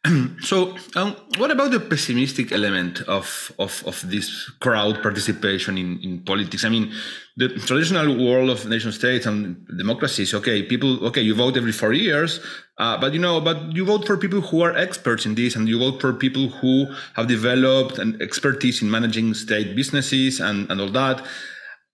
[0.39, 6.19] so, um, what about the pessimistic element of, of, of this crowd participation in, in
[6.21, 6.65] politics?
[6.65, 6.91] I mean,
[7.37, 11.93] the traditional world of nation states and democracies, okay, people, okay, you vote every four
[11.93, 12.39] years,
[12.79, 15.69] uh, but you know, but you vote for people who are experts in this, and
[15.69, 20.81] you vote for people who have developed an expertise in managing state businesses and, and
[20.81, 21.23] all that.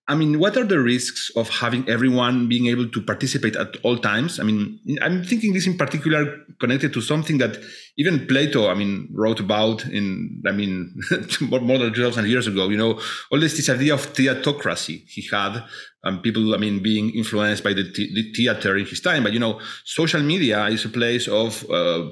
[0.10, 3.98] I mean, what are the risks of having everyone being able to participate at all
[3.98, 4.39] times?
[4.39, 7.58] I mean, I'm thinking this in particular connected to something that
[7.98, 10.98] even Plato, I mean, wrote about in, I mean,
[11.41, 15.62] more, than 2,000 years ago, you know, all this, this idea of theatrocracy he had,
[16.06, 19.24] um, people, I mean, being influenced by the, the theater in his time.
[19.24, 22.08] But, you know, social media is a place of, uh,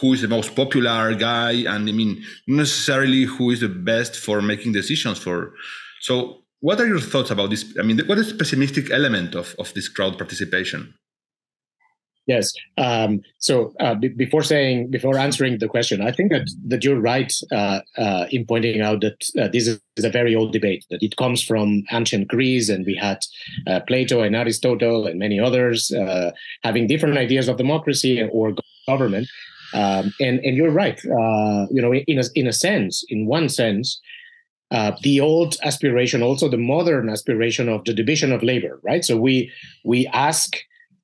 [0.00, 4.42] who is the most popular guy and I mean, necessarily who is the best for
[4.42, 5.54] making decisions for,
[6.02, 7.64] so what are your thoughts about this?
[7.78, 10.94] I mean, what is the pessimistic element of, of this crowd participation?
[12.28, 12.52] Yes.
[12.76, 17.00] Um, so uh, b- before saying, before answering the question, I think that that you're
[17.00, 20.84] right uh, uh, in pointing out that uh, this is a very old debate.
[20.90, 23.20] That it comes from ancient Greece, and we had
[23.66, 28.54] uh, Plato and Aristotle and many others uh, having different ideas of democracy or
[28.86, 29.26] government.
[29.72, 31.02] Um, and and you're right.
[31.72, 33.98] you know, in a in a sense, in one sense,
[34.70, 39.04] uh, the old aspiration, also the modern aspiration of the division of labor, right?
[39.04, 39.50] So we
[39.84, 40.56] we ask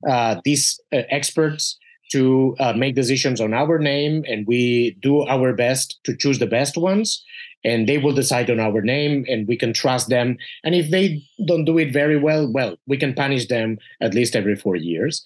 [0.09, 1.79] uh, these uh, experts
[2.13, 6.47] to uh, make decisions on our name, and we do our best to choose the
[6.47, 7.25] best ones,
[7.65, 10.37] and they will decide on our name, and we can trust them.
[10.63, 14.37] And if they don't do it very well, well, we can punish them at least
[14.37, 15.25] every four years.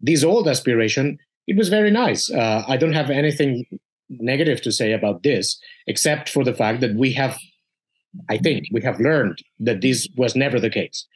[0.00, 2.30] This old aspiration, it was very nice.
[2.30, 3.64] Uh, I don't have anything
[4.10, 7.36] negative to say about this, except for the fact that we have
[8.28, 11.06] I think we have learned that this was never the case.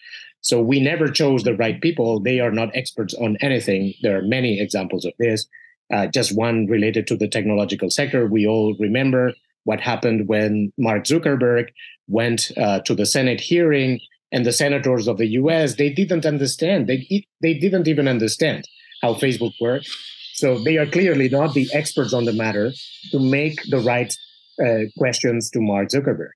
[0.40, 2.20] So we never chose the right people.
[2.20, 3.94] They are not experts on anything.
[4.02, 5.46] There are many examples of this.
[5.92, 8.26] Uh, just one related to the technological sector.
[8.26, 9.34] We all remember
[9.64, 11.68] what happened when Mark Zuckerberg
[12.08, 14.00] went uh, to the Senate hearing,
[14.32, 15.76] and the senators of the U.S.
[15.76, 16.86] they didn't understand.
[16.86, 18.66] They they didn't even understand
[19.02, 19.88] how Facebook worked.
[20.32, 22.72] So they are clearly not the experts on the matter
[23.10, 24.12] to make the right
[24.64, 26.30] uh, questions to Mark Zuckerberg.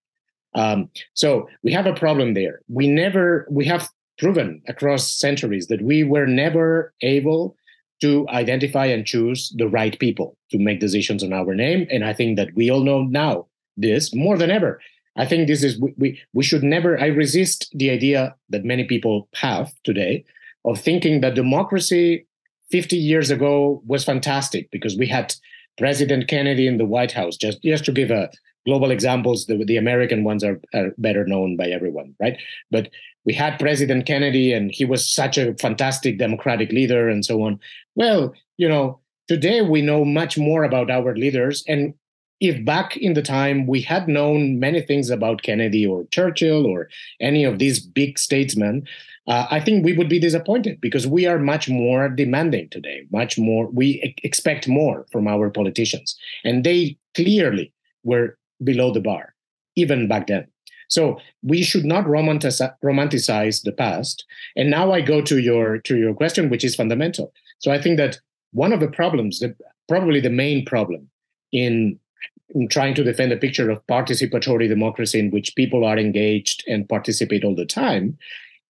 [0.56, 2.60] Um, so we have a problem there.
[2.68, 3.88] We never, we have
[4.18, 7.54] proven across centuries that we were never able
[8.00, 11.86] to identify and choose the right people to make decisions on our name.
[11.90, 14.80] And I think that we all know now this more than ever.
[15.16, 19.28] I think this is we, we, should never I resist the idea that many people
[19.34, 20.24] have today
[20.64, 22.26] of thinking that democracy
[22.70, 25.34] 50 years ago was fantastic because we had
[25.78, 28.30] President Kennedy in the White House, just, just to give a,
[28.66, 32.38] global examples, the, the American ones are, are better known by everyone, right?
[32.70, 32.90] But
[33.24, 37.58] we had President Kennedy, and he was such a fantastic democratic leader, and so on.
[37.94, 41.94] Well, you know, today we know much more about our leaders, and
[42.40, 46.88] if back in the time we had known many things about Kennedy or Churchill or
[47.20, 48.86] any of these big statesmen,
[49.26, 53.38] uh, I think we would be disappointed because we are much more demanding today, much
[53.38, 56.16] more, we expect more from our politicians.
[56.44, 57.72] And they clearly
[58.04, 59.34] were below the bar.
[59.76, 60.46] even back then.
[60.88, 64.24] So we should not romanticize the past.
[64.56, 67.32] And now I go to your to your question, which is fundamental.
[67.58, 68.20] So I think that
[68.52, 69.56] one of the problems, that
[69.88, 71.10] probably the main problem
[71.52, 71.98] in,
[72.50, 76.88] in trying to defend a picture of participatory democracy in which people are engaged and
[76.88, 78.16] participate all the time,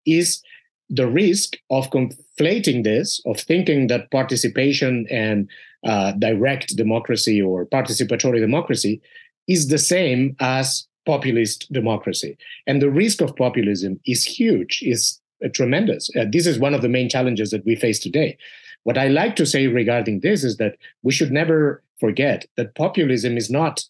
[0.07, 0.43] is
[0.89, 5.49] the risk of conflating this, of thinking that participation and
[5.85, 9.01] uh, direct democracy or participatory democracy
[9.49, 12.37] is the same as populist democracy.
[12.67, 16.11] And the risk of populism is huge, is uh, tremendous.
[16.17, 18.37] Uh, this is one of the main challenges that we face today.
[18.83, 23.37] What I like to say regarding this is that we should never forget that populism
[23.37, 23.85] is not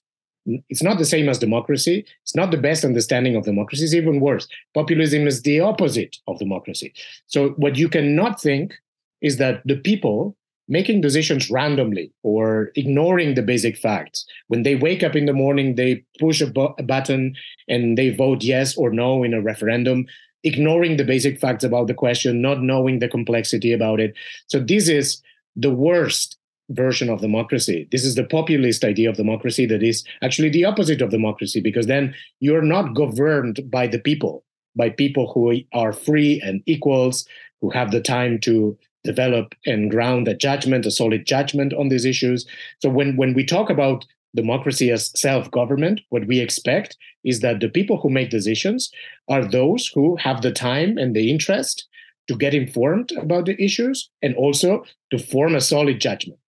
[0.69, 2.05] it's not the same as democracy.
[2.23, 3.85] It's not the best understanding of democracy.
[3.85, 4.47] It's even worse.
[4.75, 6.95] Populism is the opposite of democracy.
[7.27, 8.73] So what you cannot think
[9.21, 10.37] is that the people
[10.69, 14.27] making decisions randomly or ignoring the basic facts.
[14.49, 17.35] When they wake up in the morning, they push a, bu- a, button
[17.69, 20.07] and they vote yes or no in a referendum,
[20.43, 24.15] ignoring the basic facts about the question, not knowing the complexity about it.
[24.49, 25.23] So, this is
[25.55, 26.37] the worst
[26.71, 27.89] version of democracy.
[27.93, 31.87] This is the populist idea of democracy that is actually the opposite of democracy, because
[31.87, 37.27] then you're not governed by the people, by people who are free and equals,
[37.61, 42.05] who have the time to develop and ground a judgment, a solid judgment on these
[42.05, 42.47] issues.
[42.83, 47.69] So when, when we talk about democracy as self-government, what we expect is that the
[47.69, 48.91] people who make decisions
[49.29, 51.89] are those who have the time and the interest
[52.29, 56.39] to get informed about the issues and also to form a solid judgment.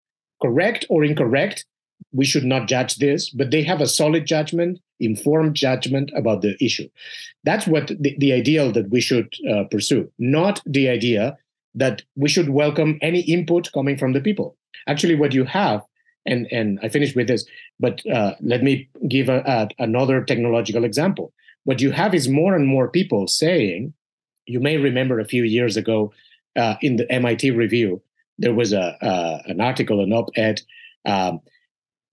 [0.42, 1.64] Correct or incorrect,
[2.12, 6.56] we should not judge this, but they have a solid judgment, informed judgment about the
[6.60, 6.88] issue.
[7.44, 11.36] That's what the, the ideal that we should uh, pursue, not the idea
[11.74, 14.56] that we should welcome any input coming from the people.
[14.86, 15.82] Actually, what you have,
[16.26, 17.44] and and I finish with this,
[17.78, 21.32] but uh, let me give a, a, another technological example.
[21.64, 23.92] What you have is more and more people saying,
[24.46, 26.12] you may remember a few years ago
[26.56, 28.02] uh, in the MIT review,
[28.38, 30.60] there was a uh, an article, an op-ed.
[31.04, 31.40] Um,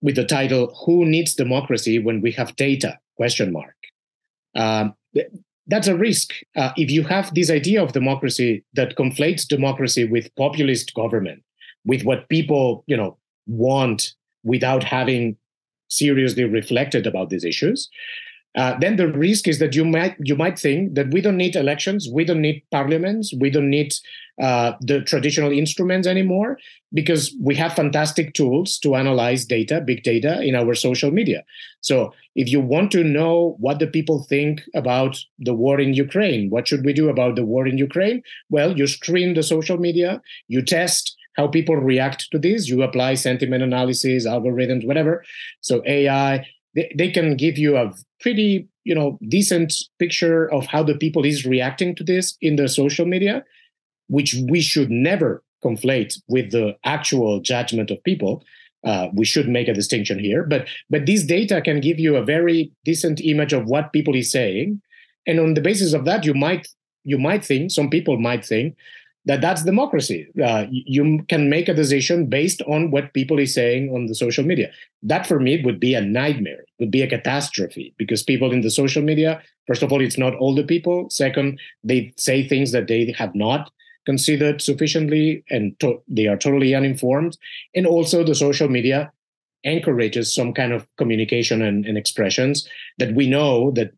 [0.01, 3.75] with the title "Who Needs Democracy When We Have Data?" question mark.
[4.55, 4.93] Um,
[5.67, 6.33] that's a risk.
[6.55, 11.43] Uh, if you have this idea of democracy that conflates democracy with populist government,
[11.85, 15.37] with what people you know want without having
[15.89, 17.89] seriously reflected about these issues,
[18.55, 21.55] uh, then the risk is that you might you might think that we don't need
[21.55, 23.93] elections, we don't need parliaments, we don't need
[24.41, 26.57] uh, the traditional instruments anymore
[26.93, 31.43] because we have fantastic tools to analyze data, big data in our social media.
[31.81, 36.49] So if you want to know what the people think about the war in Ukraine,
[36.49, 38.23] what should we do about the war in Ukraine?
[38.49, 43.15] Well, you screen the social media, you test how people react to this, you apply
[43.15, 45.23] sentiment analysis, algorithms, whatever.
[45.61, 47.93] So AI, they, they can give you a
[48.25, 52.67] pretty you know decent picture of how the people is reacting to this in the
[52.67, 53.43] social media
[54.07, 58.43] which we should never conflate with the actual judgment of people.
[58.83, 62.25] Uh, we should make a distinction here, but but this data can give you a
[62.25, 64.79] very decent image of what people is saying,
[65.27, 66.67] and on the basis of that, you might
[67.03, 68.75] you might think some people might think
[69.25, 70.27] that that's democracy.
[70.43, 74.45] Uh, you can make a decision based on what people is saying on the social
[74.45, 74.69] media.
[75.01, 78.69] That for me would be a nightmare, would be a catastrophe because people in the
[78.69, 81.09] social media, first of all, it's not all the people.
[81.09, 83.71] Second, they say things that they have not
[84.05, 87.35] considered sufficiently and to- they are totally uninformed.
[87.73, 89.11] And also, the social media
[89.63, 93.91] encourages some kind of communication and, and expressions that we know that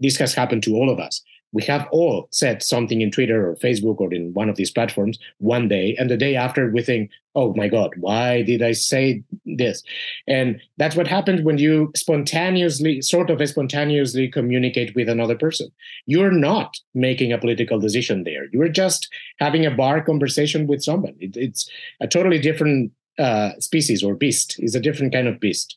[0.00, 3.56] this has happened to all of us we have all said something in Twitter or
[3.56, 7.10] Facebook or in one of these platforms one day, and the day after we think,
[7.34, 9.82] oh my God, why did I say this?
[10.26, 15.70] And that's what happens when you spontaneously, sort of spontaneously communicate with another person.
[16.06, 18.46] You're not making a political decision there.
[18.52, 19.08] You're just
[19.38, 21.14] having a bar conversation with someone.
[21.20, 25.76] It, it's a totally different uh, species or beast is a different kind of beast.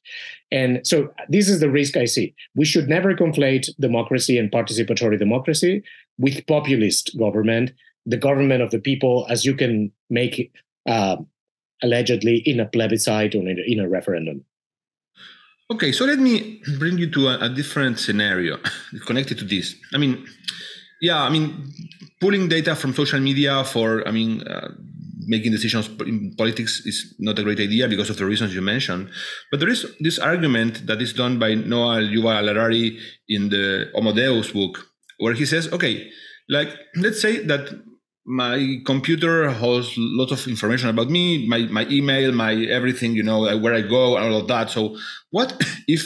[0.52, 2.36] And so this is the risk I see.
[2.56, 5.84] We should never conflate democracy and participatory democracy
[6.18, 7.72] with populist government,
[8.06, 10.52] the government of the people, as you can make
[10.88, 11.18] uh,
[11.82, 14.44] allegedly in a plebiscite or in a, in a, referendum.
[15.72, 18.58] Okay, so let me bring you to a, a different scenario
[19.06, 19.76] connected to this.
[19.94, 20.26] I mean,
[21.02, 21.72] yeah, I mean,
[22.20, 24.70] pulling data from social media for, I mean, uh,
[25.34, 29.10] making decisions in politics is not a great idea because of the reasons you mentioned.
[29.50, 34.12] But there is this argument that is done by Noah Yuval Harari in the Homo
[34.14, 34.74] Deus book,
[35.24, 36.12] where he says, okay,
[36.50, 37.64] like let's say that
[38.26, 43.58] my computer holds lots of information about me, my, my email, my everything, you know,
[43.58, 44.70] where I go and all of that.
[44.70, 44.98] So
[45.32, 45.50] what
[45.88, 46.02] if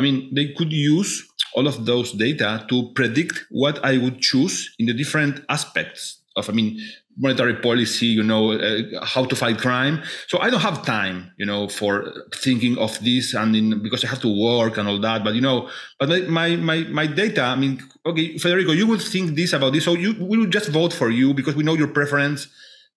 [0.00, 1.12] I mean, they could use
[1.54, 6.48] all of those data to predict what I would choose in the different aspects of,
[6.48, 6.80] I mean,
[7.20, 10.02] monetary policy, you know, uh, how to fight crime.
[10.26, 14.08] So I don't have time, you know, for thinking of this and in, because I
[14.08, 15.22] have to work and all that.
[15.22, 15.68] But you know,
[15.98, 17.42] but my my my data.
[17.42, 20.70] I mean, okay, Federico, you would think this about this, so you we will just
[20.70, 22.48] vote for you because we know your preference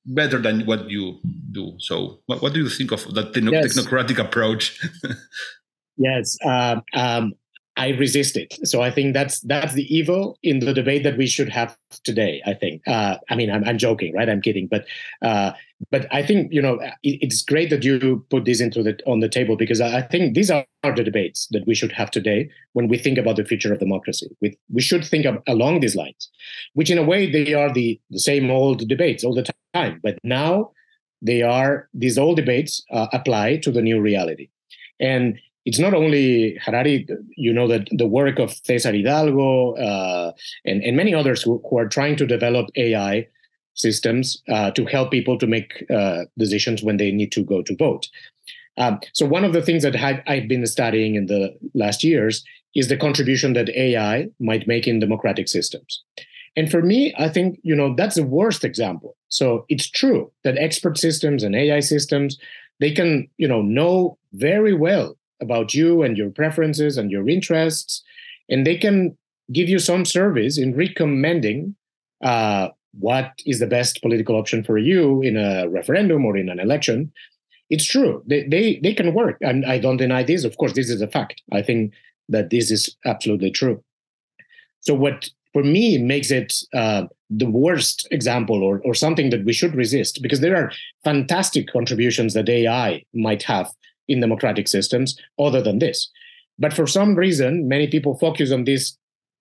[0.06, 1.20] better than what you
[1.52, 1.76] do.
[1.80, 3.78] So, what, what do you think of that techno- yes.
[3.78, 4.80] technocratic approach?
[5.98, 7.34] yes, um, um,
[7.76, 8.56] I resist it.
[8.68, 12.42] So I think that's that's the evil in the debate that we should have today.
[12.46, 12.82] I think.
[12.88, 14.30] Uh, I mean, I'm, I'm joking, right?
[14.30, 14.86] I'm kidding, but
[15.24, 15.54] uh,
[15.90, 19.22] but I think you know it, it's great that you put this into the on
[19.22, 22.50] the table because I, think these are, are the debates that we should have today
[22.74, 24.30] when we think about the future of democracy.
[24.40, 26.30] We we should think of, along these lines,
[26.74, 30.20] which in a way they are the the same old debates all the time, but
[30.24, 30.72] now
[31.24, 34.50] they are these old debates uh, apply to the new reality.
[35.00, 37.08] And it's not only Harari,
[37.38, 40.32] you know, that the work of Cesar Hidalgo uh,
[40.66, 43.28] and, and many others who, who, are trying to develop AI
[43.74, 47.76] systems uh, to help people to make uh, decisions when they need to go to
[47.76, 48.08] vote.
[48.78, 52.44] Um, so one of the things that I've, I've been studying in the last years
[52.76, 56.04] is the contribution that AI might make in democratic systems.
[56.56, 59.16] And for me, I think, you know, that's the worst example.
[59.30, 62.38] So it's true that expert systems and AI systems,
[62.80, 68.04] they can, you know, know very well about you and your preferences and your interests,
[68.50, 69.18] and they can
[69.52, 71.76] give you some service in recommending
[72.24, 72.70] uh,
[73.00, 77.12] what is the best political option for you in a referendum or in an election.
[77.70, 80.44] It's true they they, they can work, and I don't deny this.
[80.44, 81.42] Of course, this is a fact.
[81.52, 81.94] I think
[82.30, 83.84] that this is absolutely true.
[84.82, 89.54] So what for me makes it uh, the worst example or, or something that we
[89.54, 90.72] should resist because there are
[91.04, 93.72] fantastic contributions that AI might have
[94.14, 96.10] in democratic systems other than this.
[96.58, 98.98] But for some reason, many people focus on this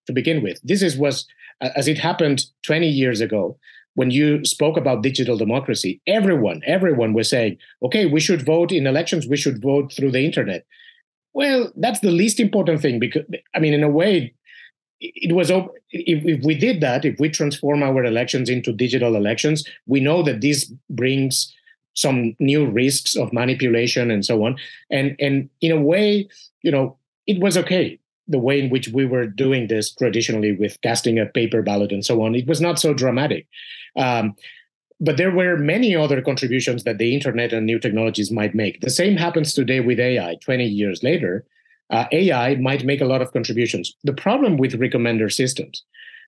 [0.07, 0.59] to begin with.
[0.63, 1.25] This is was
[1.61, 3.57] as it happened 20 years ago
[3.95, 6.01] when you spoke about digital democracy.
[6.07, 9.27] Everyone, everyone was saying, "Okay, we should vote in elections.
[9.27, 10.65] We should vote through the internet."
[11.33, 13.23] Well, that's the least important thing because
[13.55, 14.33] I mean, in a way,
[14.99, 19.63] it was if, if we did that, if we transform our elections into digital elections,
[19.85, 21.53] we know that this brings
[21.93, 24.57] some new risks of manipulation and so on.
[24.89, 26.27] And and in a way,
[26.61, 30.79] you know, it was okay the way in which we were doing this traditionally with
[30.81, 32.35] casting a paper ballot and so on.
[32.35, 33.47] It was not so dramatic.
[33.97, 34.35] Um,
[34.99, 38.79] but there were many other contributions that the internet and new technologies might make.
[38.79, 41.45] The same happens today with AI 20 years later.
[41.89, 43.93] Uh, AI might make a lot of contributions.
[44.05, 45.83] The problem with recommender systems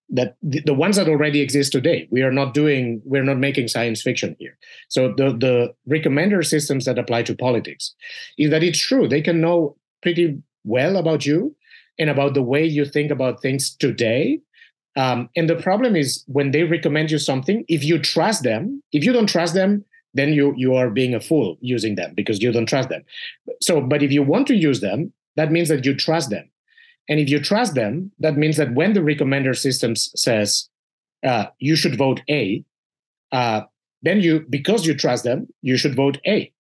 [0.09, 3.67] that the, the, ones that already exist today we are not doing we're not making
[3.67, 4.57] science fiction here.
[4.89, 7.95] So the the recommender systems that apply to politics
[8.37, 11.55] is that it's true they can know pretty well about you
[11.97, 14.39] and about the way you think about things today.
[14.97, 19.03] Um, and the problem is when they recommend you something if you trust them if
[19.03, 19.83] you don't trust them
[20.13, 23.03] then you you are being a fool using them because you don't trust them.
[23.61, 26.49] So but if you want to use them that means that you trust them
[27.07, 30.69] and if you trust them, that means that when the recommender system says
[31.23, 32.63] uh, you should vote A,
[33.31, 33.61] uh,
[34.01, 36.51] then you, because you trust them, you should vote A.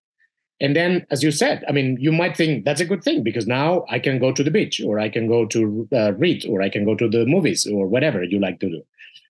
[0.61, 3.45] And then, as you said, I mean, you might think that's a good thing because
[3.45, 6.61] now I can go to the beach, or I can go to uh, read, or
[6.61, 8.81] I can go to the movies, or whatever you like to do.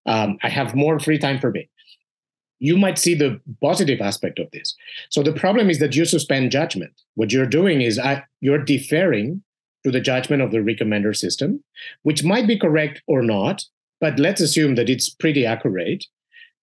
[0.06, 1.68] Um, I have more free time for me.
[2.60, 4.76] You might see the positive aspect of this.
[5.10, 6.94] So the problem is that you suspend judgment.
[7.16, 9.42] What you're doing is I, you're deferring
[9.86, 11.64] to the judgment of the recommender system,
[12.02, 13.64] which might be correct or not,
[14.02, 16.04] but let's assume that it's pretty accurate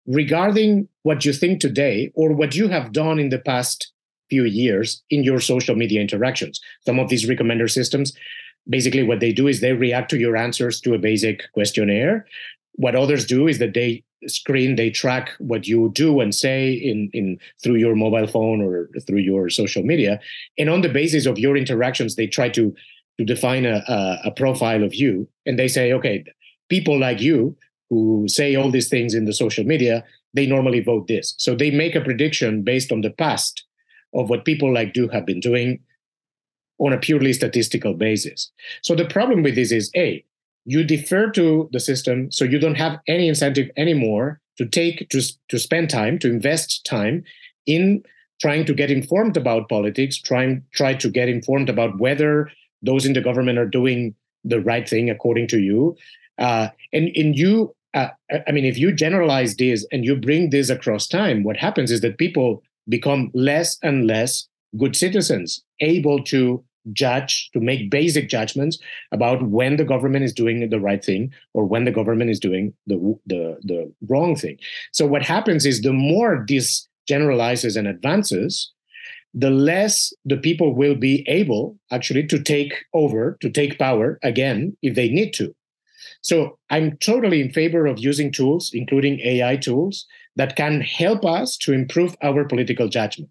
[0.06, 3.92] regarding what you think today or what you have done in the past
[4.28, 6.60] few years in your social media interactions.
[6.84, 8.12] Some of these recommender systems,
[8.68, 12.26] basically, what they do is they react to your answers to a basic questionnaire.
[12.72, 17.10] What others do is that they screen they track what you do and say in
[17.12, 20.20] in through your mobile phone or through your social media
[20.58, 22.72] and on the basis of your interactions they try to
[23.18, 25.28] to define a, a, a profile of you.
[25.46, 26.24] And they say okay
[26.68, 27.56] people like you
[27.90, 30.04] who say all these things in the social media
[30.34, 31.34] they normally vote this.
[31.38, 33.64] So they make a prediction based on the past
[34.14, 35.80] of what people like you have been doing
[36.78, 38.50] on a purely statistical basis.
[38.82, 40.24] So the problem with this is a
[40.64, 45.20] you defer to the system so you don't have any incentive anymore to take to,
[45.48, 47.24] to spend time to invest time
[47.66, 48.02] in
[48.40, 52.48] trying to get informed about politics trying try to get informed about whether
[52.82, 54.14] those in the government are doing
[54.44, 55.96] the right thing according to you.
[56.38, 58.08] Uh, and in you, uh,
[58.46, 62.00] I mean, if you generalize this and you bring this across time, what happens is
[62.00, 68.78] that people become less and less good citizens, able to judge, to make basic judgments
[69.12, 72.74] about when the government is doing the right thing or when the government is doing
[72.86, 74.58] the, the, the wrong thing.
[74.92, 78.72] So what happens is the more this generalizes and advances,
[79.34, 84.76] the less the people will be able actually to take over, to take power again
[84.82, 85.54] if they need to.
[86.20, 90.06] So I'm totally in favor of using tools, including AI tools,
[90.36, 93.30] that can help us to improve our political judgment.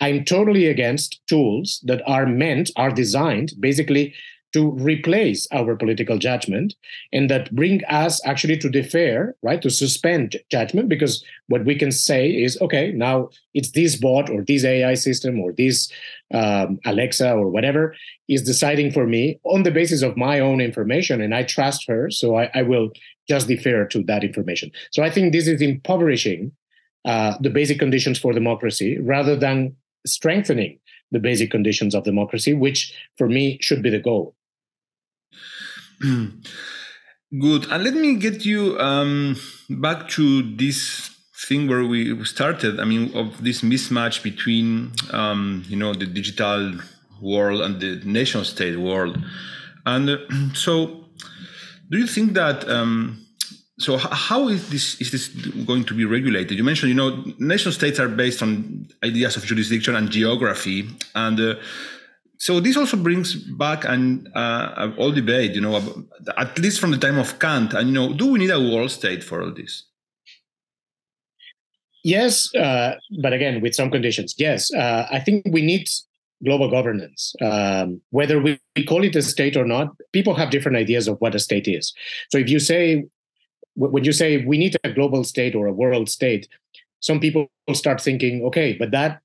[0.00, 4.14] I'm totally against tools that are meant, are designed basically
[4.56, 6.74] to replace our political judgment
[7.12, 11.92] and that bring us actually to defer, right, to suspend judgment because what we can
[11.92, 15.92] say is, okay, now it's this bot or this AI system or this
[16.32, 17.94] um, Alexa or whatever
[18.28, 22.10] is deciding for me on the basis of my own information and I trust her,
[22.10, 22.88] so I, I will
[23.28, 24.70] just defer to that information.
[24.90, 26.50] So I think this is impoverishing
[27.04, 29.76] uh, the basic conditions for democracy rather than
[30.06, 30.78] strengthening
[31.12, 34.34] the basic conditions of democracy, which for me should be the goal.
[37.40, 37.66] Good.
[37.70, 39.36] And let me get you um,
[39.68, 41.10] back to this
[41.48, 42.80] thing where we started.
[42.80, 46.78] I mean, of this mismatch between, um, you know, the digital
[47.20, 49.18] world and the nation state world.
[49.84, 50.18] And
[50.56, 51.04] so,
[51.90, 52.68] do you think that?
[52.68, 53.22] Um,
[53.78, 55.28] so how is this is this
[55.66, 56.56] going to be regulated?
[56.56, 61.38] You mentioned, you know, nation states are based on ideas of jurisdiction and geography, and
[61.38, 61.54] uh,
[62.38, 65.76] so this also brings back an uh, old debate, you know,
[66.36, 67.72] at least from the time of Kant.
[67.72, 69.84] And you know, do we need a world state for all this?
[72.04, 74.34] Yes, uh, but again, with some conditions.
[74.38, 75.88] Yes, uh, I think we need
[76.44, 77.34] global governance.
[77.40, 81.34] Um, whether we call it a state or not, people have different ideas of what
[81.34, 81.92] a state is.
[82.30, 83.06] So if you say,
[83.74, 86.48] when you say we need a global state or a world state,
[87.00, 89.20] some people start thinking, okay, but that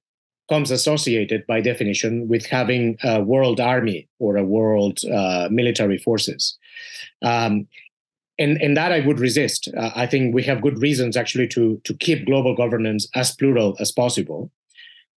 [0.52, 6.58] comes associated by definition with having a world army or a world uh, military forces.
[7.22, 7.68] Um,
[8.38, 9.70] and, and that I would resist.
[9.78, 13.78] Uh, I think we have good reasons actually to, to keep global governance as plural
[13.80, 14.52] as possible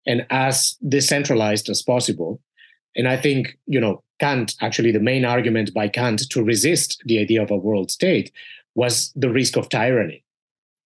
[0.07, 2.41] and as decentralized as possible.
[2.95, 7.19] And I think, you know, Kant, actually, the main argument by Kant to resist the
[7.19, 8.31] idea of a world state
[8.77, 10.23] was the risk of tyranny.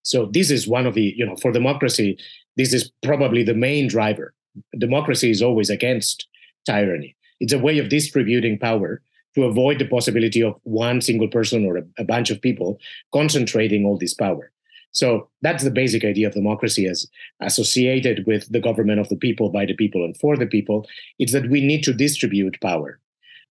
[0.05, 2.17] So this is one of the, you know, for democracy,
[2.57, 4.33] this is probably the main driver
[4.79, 6.27] democracy is always against
[6.67, 7.17] tyranny.
[7.41, 9.03] It's a way of distributing power
[9.35, 12.79] to avoid the possibility of one single person or a, a bunch of people
[13.13, 14.51] concentrating all this power.
[14.91, 17.07] So that's the basic idea of democracy as
[17.41, 20.87] associated with the government of the people, by the people, and for the people.
[21.19, 22.99] It's that we need to distribute power.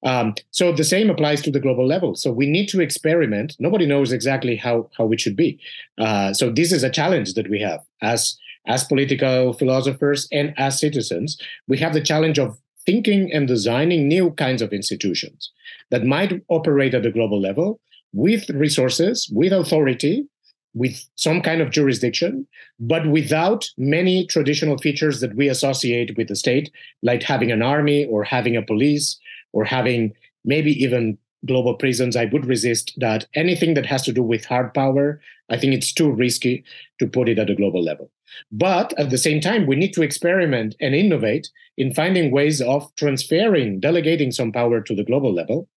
[0.03, 2.15] Um, so the same applies to the global level.
[2.15, 3.55] So we need to experiment.
[3.59, 5.59] Nobody knows exactly how how it should be.
[5.97, 8.37] Uh, so this is a challenge that we have as
[8.67, 11.37] as political philosophers and as citizens,
[11.67, 15.51] we have the challenge of thinking and designing new kinds of institutions
[15.91, 17.79] that might operate at the global level
[18.13, 20.25] with resources, with authority,
[20.73, 22.47] with some kind of jurisdiction,
[22.79, 28.05] but without many traditional features that we associate with the state, like having an army
[28.05, 29.19] or having a police
[29.53, 30.13] or having
[30.45, 32.15] maybe even global prisons.
[32.15, 33.25] I would resist that.
[33.35, 36.63] Anything that has to do with hard power, I think it's too risky
[36.99, 38.11] to put it at a global level.
[38.51, 42.93] But at the same time, we need to experiment and innovate in finding ways of
[42.95, 45.67] transferring, delegating some power to the global level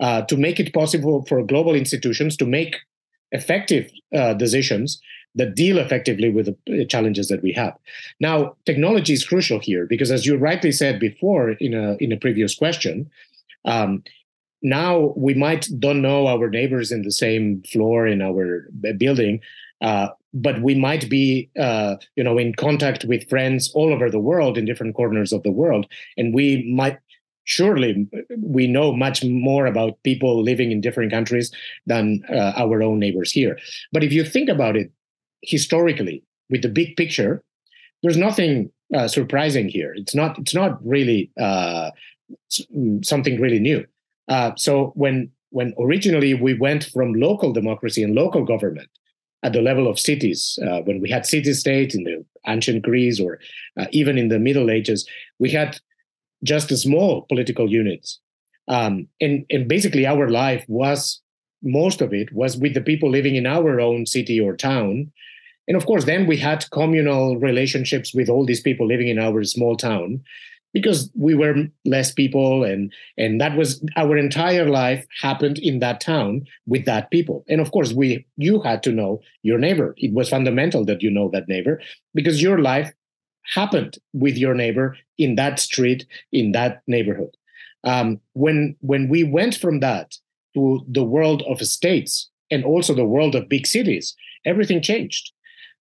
[0.00, 2.76] uh, to make it possible for global institutions to make
[3.32, 5.00] effective uh, decisions
[5.34, 7.76] that deal effectively with the challenges that we have.
[8.20, 12.16] Now, technology is crucial here because, as you rightly said before in a in a
[12.16, 13.10] previous question,
[13.64, 14.04] um,
[14.62, 19.40] now we might don't know our neighbors in the same floor in our building,
[19.82, 24.18] uh, but we might be uh, you know in contact with friends all over the
[24.18, 25.86] world in different corners of the world.
[26.16, 26.98] And we might
[27.44, 28.06] surely
[28.38, 31.52] we know much more about people living in different countries
[31.86, 33.58] than uh, our own neighbors here.
[33.92, 34.90] But if you think about it
[35.42, 37.42] historically with the big picture
[38.04, 39.94] there's nothing uh, surprising here.
[39.96, 41.90] It's not it's not really uh,
[42.76, 43.84] mm, something really new.
[44.28, 48.88] Uh, so when when originally we went from local democracy and local government
[49.44, 50.58] at the level of cities.
[50.66, 53.38] Uh, when we had city states in the ancient Greece or
[53.78, 55.06] uh, even in the Middle Ages,
[55.38, 55.78] we had
[56.42, 58.18] just small political units.
[58.66, 61.20] Um, and, and basically, our life was
[61.62, 65.12] most of it was with the people living in our own city or town.
[65.68, 69.44] And of course, then we had communal relationships with all these people living in our
[69.44, 70.22] small town
[70.74, 71.54] because we were
[71.86, 77.10] less people and and that was our entire life happened in that town with that
[77.10, 77.44] people.
[77.48, 79.94] And of course we you had to know your neighbor.
[79.96, 81.80] It was fundamental that you know that neighbor
[82.12, 82.92] because your life
[83.54, 87.34] happened with your neighbor in that street in that neighborhood.
[87.84, 90.14] Um, when when we went from that
[90.54, 94.14] to the world of states and also the world of big cities,
[94.44, 95.32] everything changed.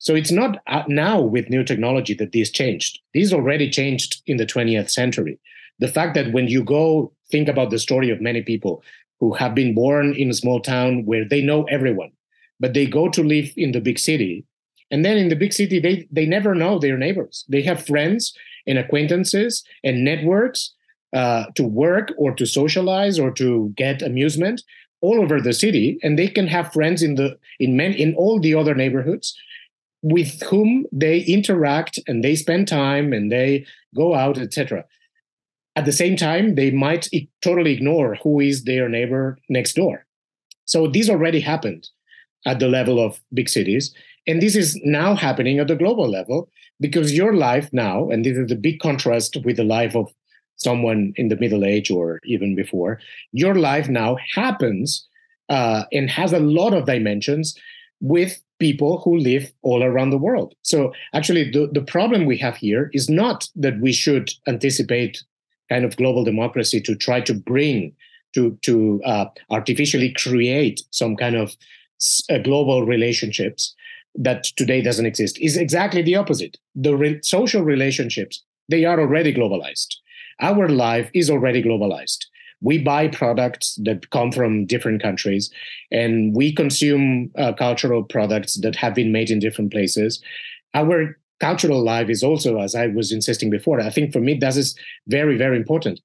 [0.03, 2.99] So it's not uh, now with new technology that these changed.
[3.13, 5.39] These already changed in the 20th century.
[5.79, 8.83] The fact that when you go think about the story of many people
[9.21, 12.11] who have been born in a small town where they know everyone,
[12.59, 14.45] but they go to live in the big city.
[14.91, 17.45] And then in the big city, they, they never know their neighbors.
[17.47, 18.33] They have friends
[18.67, 20.73] and acquaintances and networks
[21.13, 24.63] uh, to work or to socialize or to get amusement
[24.99, 28.39] all over the city, and they can have friends in the in many in all
[28.39, 29.33] the other neighborhoods
[30.03, 34.85] with whom they interact and they spend time and they go out, etc.
[35.75, 37.07] At the same time, they might
[37.41, 40.05] totally ignore who is their neighbor next door.
[40.65, 41.89] So this already happened
[42.45, 43.93] at the level of big cities.
[44.27, 46.49] And this is now happening at the global level
[46.79, 50.13] because your life now, and this is the big contrast with the life of
[50.57, 52.99] someone in the middle age or even before,
[53.31, 55.07] your life now happens
[55.49, 57.57] uh, and has a lot of dimensions
[58.01, 60.49] with people who live all around the world.
[60.61, 65.23] So actually, the, the problem we have here is not that we should anticipate
[65.69, 67.77] kind of global democracy to try to bring
[68.35, 68.75] to to
[69.13, 69.25] uh,
[69.57, 71.47] artificially create some kind of
[72.29, 73.75] uh, global relationships
[74.27, 76.55] that today doesn't exist is exactly the opposite
[76.87, 79.91] the re- social relationships they are already globalized
[80.39, 82.25] our life is already globalized.
[82.63, 85.51] We buy products that come from different countries,
[85.91, 90.21] and we consume uh, cultural products that have been made in different places.
[90.73, 94.55] Our cultural life is also, as I was insisting before, I think for me that
[94.55, 94.75] is
[95.07, 95.99] very, very important.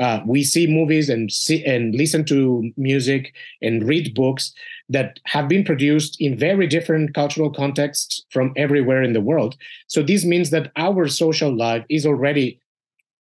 [0.00, 4.52] Uh, we see movies and see and listen to music and read books
[4.88, 9.56] that have been produced in very different cultural contexts from everywhere in the world.
[9.86, 12.60] So this means that our social life is already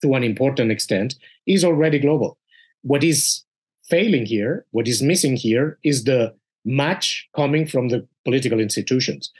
[0.02, 1.16] to an important extent,
[1.46, 2.38] is already global.
[2.84, 3.44] What is
[3.90, 6.34] failing here, what is missing here, is the
[6.66, 9.32] match coming from the political institutions.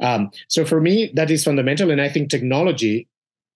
[0.00, 1.90] Um, so for me, that is fundamental.
[1.90, 3.08] And I think technology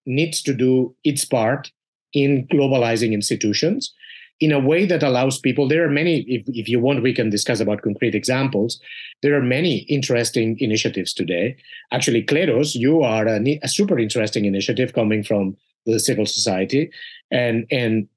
[0.06, 1.72] needs to do its part
[2.12, 3.92] in globalizing institutions
[4.38, 7.30] in a way that allows people there are many if, if you want we can
[7.30, 8.78] discuss about concrete examples
[9.22, 11.56] there are many interesting initiatives today
[11.90, 16.90] actually kleros you are a, a super interesting initiative coming from the civil society.
[17.30, 18.08] And, and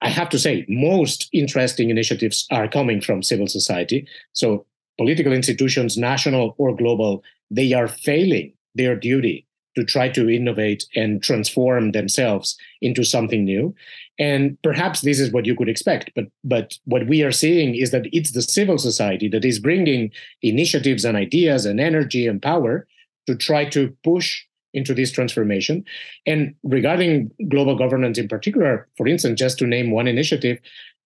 [0.00, 4.06] I have to say, most interesting initiatives are coming from civil society.
[4.32, 4.64] So
[4.96, 9.46] political institutions, national or global, they are failing their duty
[9.76, 13.74] to try to innovate and transform themselves into something new.
[14.18, 16.10] And perhaps this is what you could expect.
[16.16, 20.10] But, but what we are seeing is that it's the civil society that is bringing
[20.42, 22.88] initiatives and ideas and energy and power
[23.26, 24.42] to try to push
[24.74, 25.84] into this transformation.
[26.26, 30.58] And regarding global governance in particular, for instance, just to name one initiative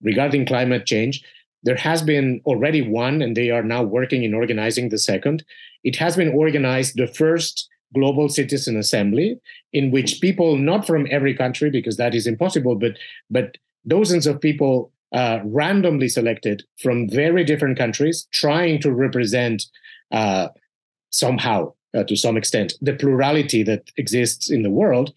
[0.02, 1.22] regarding climate change,
[1.62, 5.44] there has been already one, and they are now working in organizing the second.
[5.84, 9.38] It has been organized the first global citizen assembly
[9.72, 12.92] in which people not from every country because that is impossible but
[13.30, 19.66] but dozens of people uh, randomly selected from very different countries trying to represent
[20.10, 20.48] uh,
[21.10, 25.12] somehow uh, to some extent, the plurality that exists in the world,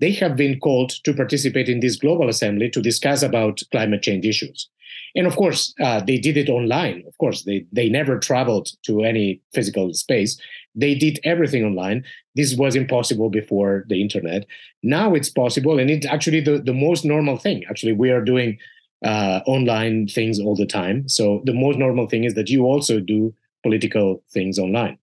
[0.00, 4.26] they have been called to participate in this global assembly to discuss about climate change
[4.26, 4.68] issues.
[5.14, 7.02] And of course, uh, they did it online.
[7.06, 10.40] Of course, they, they never traveled to any physical space.
[10.74, 12.04] They did everything online.
[12.36, 14.46] This was impossible before the internet.
[14.82, 17.64] Now it's possible, and it's actually the, the most normal thing.
[17.68, 18.58] Actually, we are doing
[19.04, 21.08] uh, online things all the time.
[21.08, 24.98] So the most normal thing is that you also do political things online.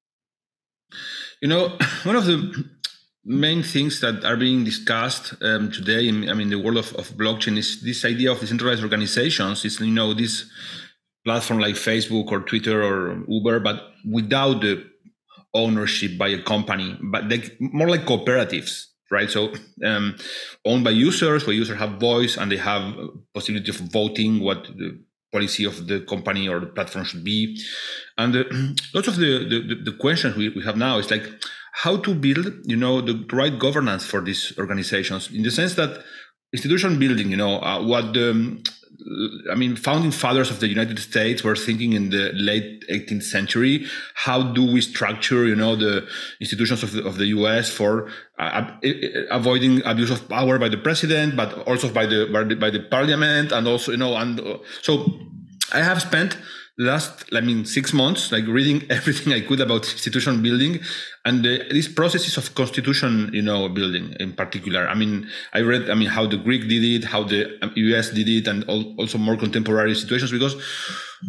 [1.42, 2.66] You know, one of the
[3.26, 7.10] main things that are being discussed um, today, in, I mean, the world of, of
[7.12, 9.66] blockchain is this idea of decentralized organizations.
[9.66, 10.50] Is you know this
[11.26, 14.86] platform like Facebook or Twitter or Uber, but without the
[15.54, 19.30] ownership by a company, but they, more like cooperatives, right?
[19.30, 19.54] So
[19.86, 20.16] um,
[20.66, 22.96] owned by users, where users have voice and they have
[23.34, 25.00] possibility of voting what the
[25.32, 27.60] policy of the company or the platform should be.
[28.18, 28.44] And uh,
[28.94, 31.28] lots of the, the, the questions we, we have now is like
[31.74, 36.04] how to build, you know, the right governance for these organizations in the sense that
[36.54, 38.64] institution building, you know, uh, what the, um,
[39.52, 43.86] I mean, founding fathers of the United States were thinking in the late 18th century.
[44.16, 46.08] How do we structure, you know, the
[46.40, 47.70] institutions of the, of the U.S.
[47.70, 48.72] for uh,
[49.30, 52.80] avoiding abuse of power by the president, but also by the by the, by the
[52.80, 55.20] parliament, and also, you know, and uh, so
[55.72, 56.38] I have spent
[56.78, 60.80] last, I mean, six months, like reading everything I could about institution building
[61.26, 64.88] and the, these processes of constitution, you know, building in particular.
[64.88, 68.30] I mean, I read, I mean, how the Greek did it, how the US did
[68.30, 70.32] it, and all, also more contemporary situations.
[70.32, 70.56] Because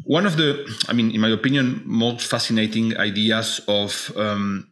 [0.05, 4.71] one of the, I mean, in my opinion, most fascinating ideas of um,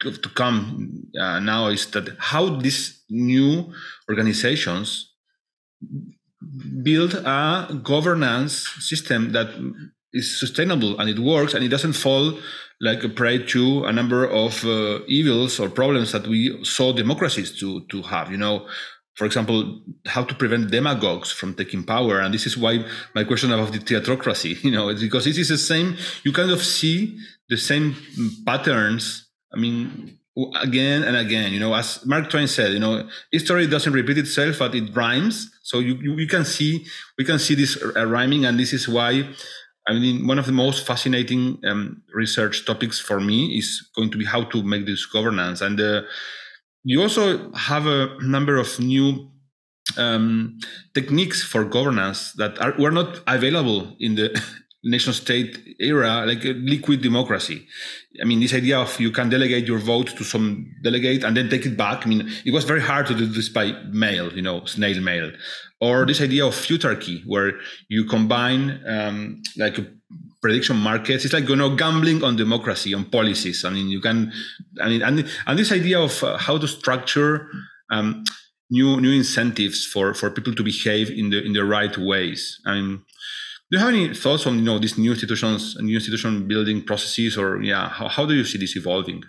[0.00, 3.72] to come uh, now is that how these new
[4.08, 5.12] organizations
[6.82, 9.48] build a governance system that
[10.12, 12.38] is sustainable and it works and it doesn't fall
[12.80, 17.58] like a prey to a number of uh, evils or problems that we saw democracies
[17.58, 18.66] to to have you know
[19.14, 22.84] for example how to prevent demagogues from taking power and this is why
[23.14, 26.50] my question about the theatrocracy you know it's because this is the same you kind
[26.50, 27.96] of see the same
[28.44, 30.18] patterns i mean
[30.60, 31.52] again and again.
[31.52, 35.50] You know, as Mark Twain said, you know, history doesn't repeat itself, but it rhymes.
[35.72, 36.84] So you, you, you can see
[37.16, 39.26] we can see this uh, rhyming, and this is why.
[39.88, 44.18] I mean, one of the most fascinating um, research topics for me is going to
[44.18, 45.62] be how to make this governance.
[45.62, 46.02] And uh,
[46.84, 49.30] you also have a number of new
[49.96, 50.58] um,
[50.94, 54.28] techniques for governance that are were not available in the
[54.84, 57.66] nation state era, like liquid democracy.
[58.20, 61.48] I mean, this idea of you can delegate your vote to some delegate and then
[61.48, 62.04] take it back.
[62.04, 65.30] I mean, it was very hard to do this by mail, you know, snail mail.
[65.80, 67.52] Or this idea of futarchy, where
[67.88, 69.78] you combine um, like
[70.42, 71.24] prediction markets.
[71.24, 73.64] It's like you know gambling on democracy, on policies.
[73.64, 74.32] I mean, you can,
[74.80, 77.48] I mean, and and this idea of uh, how to structure
[77.90, 78.24] um,
[78.70, 82.60] new new incentives for for people to behave in the in the right ways.
[82.66, 83.04] I mean,
[83.72, 86.82] do you have any thoughts on you know these new institutions, and new institution building
[86.84, 89.24] processes, or yeah, how, how do you see this evolving?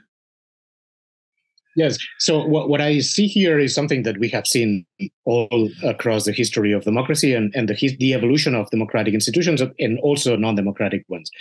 [1.77, 1.97] Yes.
[2.19, 4.85] So what, what I see here is something that we have seen
[5.23, 9.97] all across the history of democracy and, and the, the evolution of democratic institutions and
[10.01, 11.31] also non-democratic ones,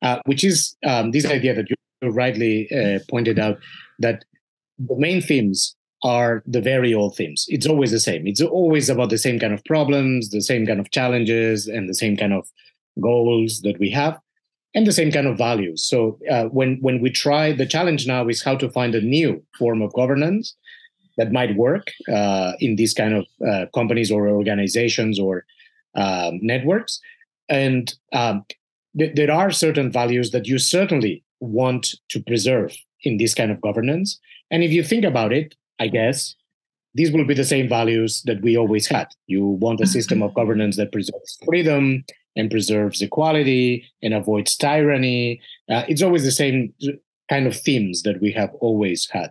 [0.00, 1.76] uh, which is um, this idea that you
[2.08, 3.58] rightly uh, pointed out
[3.98, 4.24] that
[4.78, 7.46] the main themes are the very old themes.
[7.48, 8.26] It's always the same.
[8.26, 11.94] It's always about the same kind of problems, the same kind of challenges, and the
[11.94, 12.46] same kind of
[13.00, 14.18] goals that we have,
[14.74, 15.82] and the same kind of values.
[15.82, 19.42] So uh, when when we try, the challenge now is how to find a new
[19.58, 20.54] form of governance
[21.16, 25.44] that might work uh, in these kind of uh, companies or organizations or
[25.94, 27.00] um, networks.
[27.48, 28.44] And um,
[28.98, 33.60] th- there are certain values that you certainly want to preserve in this kind of
[33.60, 34.18] governance.
[34.50, 36.34] And if you think about it, I guess,
[36.94, 39.08] these will be the same values that we always had.
[39.26, 42.04] You want a system of governance that preserves freedom
[42.36, 45.40] and preserves equality and avoids tyranny.
[45.68, 46.72] Uh, it's always the same
[47.28, 49.30] kind of themes that we have always had.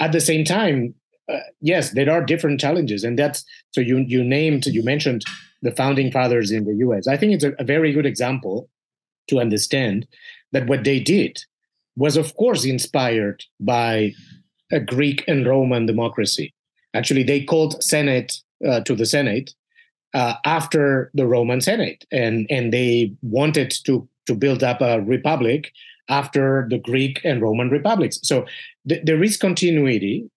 [0.00, 0.94] At the same time,
[1.28, 5.24] uh, yes, there are different challenges, and that's so you you named you mentioned
[5.62, 7.06] the founding fathers in the U.S.
[7.06, 8.68] I think it's a, a very good example
[9.28, 10.06] to understand
[10.50, 11.44] that what they did
[11.96, 14.12] was, of course, inspired by
[14.72, 16.52] a Greek and Roman democracy.
[16.94, 19.54] Actually, they called Senate uh, to the Senate
[20.14, 25.72] uh, after the Roman Senate, and and they wanted to to build up a republic
[26.08, 28.18] after the Greek and Roman republics.
[28.22, 28.46] So
[28.88, 30.28] th- there is continuity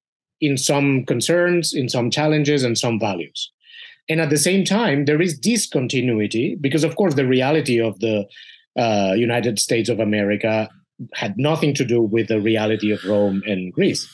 [0.41, 3.51] in some concerns, in some challenges, and some values.
[4.07, 8.25] And at the same time, there is discontinuity because, of course, the reality of the
[8.77, 10.69] uh, United States of America
[11.13, 14.07] had nothing to do with the reality of Rome and Greece.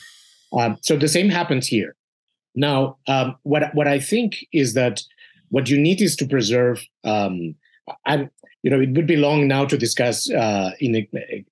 [0.52, 1.96] Um, so the same happens here.
[2.54, 5.00] Now, um, what what I think is that
[5.48, 6.84] what you need is to preserve.
[7.04, 7.54] Um,
[8.06, 8.30] and
[8.62, 11.06] you know, it would be long now to discuss uh, in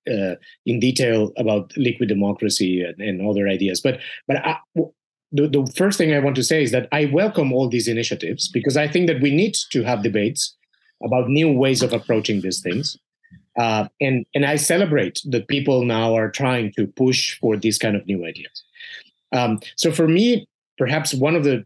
[0.09, 0.35] uh,
[0.65, 3.81] in detail about liquid democracy and, and other ideas.
[3.81, 4.57] But but I,
[5.31, 8.49] the, the first thing I want to say is that I welcome all these initiatives
[8.49, 10.55] because I think that we need to have debates
[11.03, 12.97] about new ways of approaching these things.
[13.57, 17.95] Uh, and and I celebrate that people now are trying to push for these kind
[17.95, 18.63] of new ideas.
[19.33, 20.47] Um, so for me,
[20.77, 21.65] perhaps one of the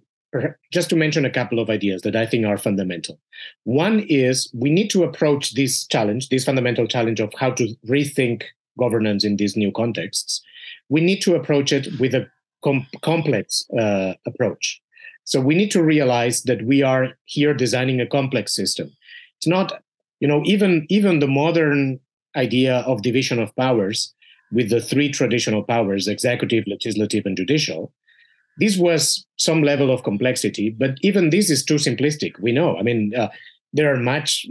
[0.71, 3.19] just to mention a couple of ideas that I think are fundamental.
[3.63, 8.43] One is we need to approach this challenge, this fundamental challenge of how to rethink
[8.77, 10.41] governance in these new contexts.
[10.89, 12.27] We need to approach it with a
[12.63, 14.81] com- complex uh, approach.
[15.23, 18.91] So we need to realize that we are here designing a complex system.
[19.37, 19.81] It's not,
[20.25, 21.99] you know, even even the modern
[22.35, 24.11] idea of division of powers
[24.51, 27.93] with the three traditional powers executive, legislative, and judicial.
[28.57, 32.39] This was some level of complexity, but even this is too simplistic.
[32.39, 32.75] We know.
[32.75, 33.29] I mean, uh,
[33.71, 34.47] there are much,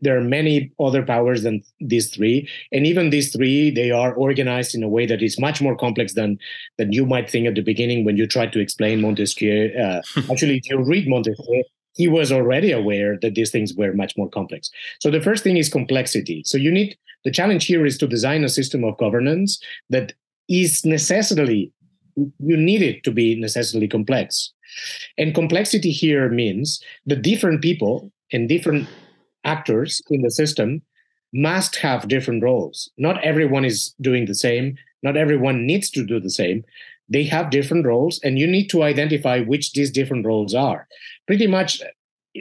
[0.00, 4.74] there are many other powers than these three, and even these three, they are organized
[4.74, 6.38] in a way that is much more complex than
[6.78, 9.70] than you might think at the beginning when you try to explain Montesquieu.
[9.78, 10.00] Uh,
[10.30, 11.62] actually, if you read Montesquieu,
[11.94, 14.70] he was already aware that these things were much more complex.
[15.00, 16.42] So the first thing is complexity.
[16.44, 20.12] So you need the challenge here is to design a system of governance that
[20.48, 21.72] is necessarily
[22.16, 24.52] you need it to be necessarily complex.
[25.18, 28.88] And complexity here means the different people and different
[29.44, 30.82] actors in the system
[31.32, 32.90] must have different roles.
[32.96, 34.76] Not everyone is doing the same.
[35.02, 36.64] Not everyone needs to do the same.
[37.08, 40.86] They have different roles, and you need to identify which these different roles are.
[41.26, 41.82] Pretty much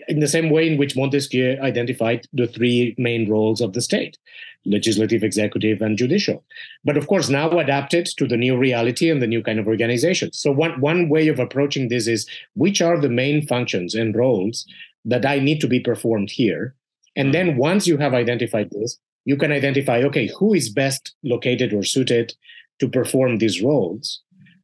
[0.07, 4.17] in the same way in which Montesquieu identified the three main roles of the state
[4.65, 6.41] legislative, executive, and judicial.
[6.85, 10.31] But of course, now adapted to the new reality and the new kind of organization.
[10.31, 14.65] So, one, one way of approaching this is which are the main functions and roles
[15.03, 16.75] that I need to be performed here?
[17.15, 17.59] And then mm-hmm.
[17.59, 22.33] once you have identified this, you can identify okay, who is best located or suited
[22.79, 24.22] to perform these roles?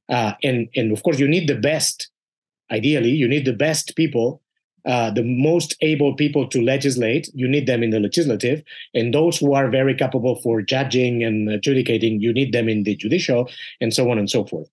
[0.10, 2.10] Uh, and, and of course, you need the best,
[2.72, 4.42] ideally, you need the best people
[4.86, 9.38] uh, the most able people to legislate, you need them in the legislative, and those
[9.38, 13.50] who are very capable for judging and adjudicating, you need them in the judicial,
[13.82, 14.70] and so on and so forth.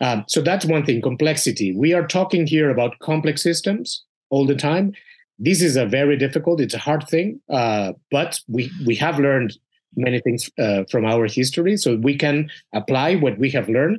[0.00, 1.74] Um, so that's one thing complexity.
[1.74, 4.94] We are talking here about complex systems all the time.
[5.38, 9.56] This is a very difficult, it's a hard thing, uh, but we, we have learned
[9.96, 11.76] many things uh, from our history.
[11.76, 13.98] So we can apply what we have learned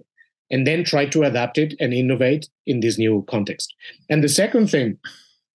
[0.52, 3.74] and then try to adapt it and innovate in this new context.
[4.10, 5.00] And the second thing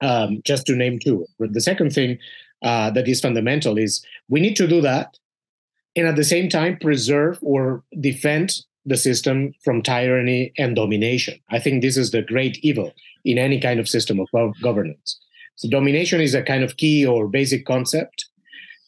[0.01, 1.27] um, just to name two.
[1.39, 2.19] The second thing
[2.63, 5.19] uh, that is fundamental is we need to do that
[5.95, 11.39] and at the same time preserve or defend the system from tyranny and domination.
[11.51, 12.93] I think this is the great evil
[13.25, 14.29] in any kind of system of
[14.63, 15.19] governance.
[15.57, 18.27] So, domination is a kind of key or basic concept.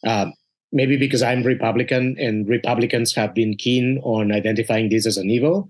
[0.05, 0.33] Um,
[0.71, 5.67] maybe because I'm Republican and Republicans have been keen on identifying this as an evil.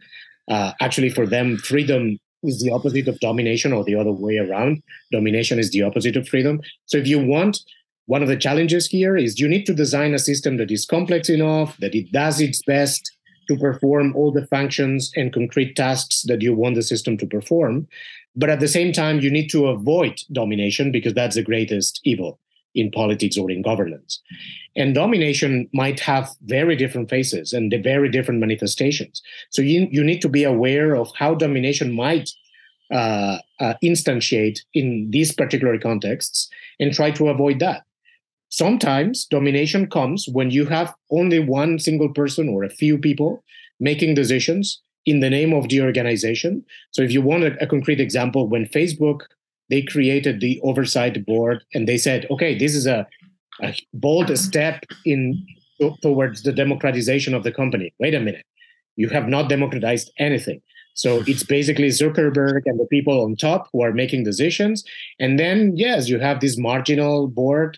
[0.50, 4.82] Uh, actually, for them, freedom is the opposite of domination or the other way around.
[5.12, 6.62] Domination is the opposite of freedom.
[6.86, 7.60] So if you want,
[8.06, 11.30] one of the challenges here is you need to design a system that is complex
[11.30, 13.12] enough, that it does its best
[13.48, 17.88] to perform all the functions and concrete tasks that you want the system to perform.
[18.36, 22.40] But at the same time, you need to avoid domination because that's the greatest evil
[22.76, 24.22] in politics or in governance.
[24.76, 29.22] And domination might have very different faces and very different manifestations.
[29.50, 32.30] So you, you need to be aware of how domination might
[32.92, 36.50] uh, uh, instantiate in these particular contexts
[36.80, 37.84] and try to avoid that.
[38.50, 43.44] Sometimes domination comes when you have only one single person or a few people
[43.80, 46.66] making decisions in the name of the organization.
[46.92, 49.22] So, if you want a, a concrete example, when Facebook
[49.70, 53.08] they created the oversight board and they said, okay, this is a,
[53.62, 55.46] a bold step in
[56.02, 57.94] towards the democratization of the company.
[58.00, 58.46] Wait a minute,
[58.96, 60.62] you have not democratized anything.
[60.96, 64.84] So it's basically Zuckerberg and the people on top who are making decisions.
[65.18, 67.78] And then, yes, you have this marginal board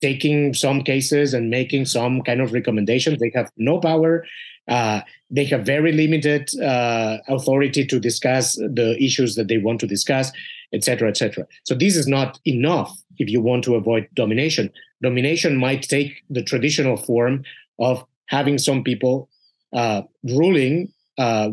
[0.00, 3.18] taking some cases and making some kind of recommendations.
[3.18, 4.24] They have no power.
[4.68, 5.00] Uh,
[5.30, 10.30] they have very limited uh, authority to discuss the issues that they want to discuss,
[10.72, 11.46] etc., etc.
[11.64, 14.70] So this is not enough if you want to avoid domination.
[15.02, 17.44] Domination might take the traditional form
[17.78, 19.28] of having some people
[19.72, 21.50] uh, ruling uh,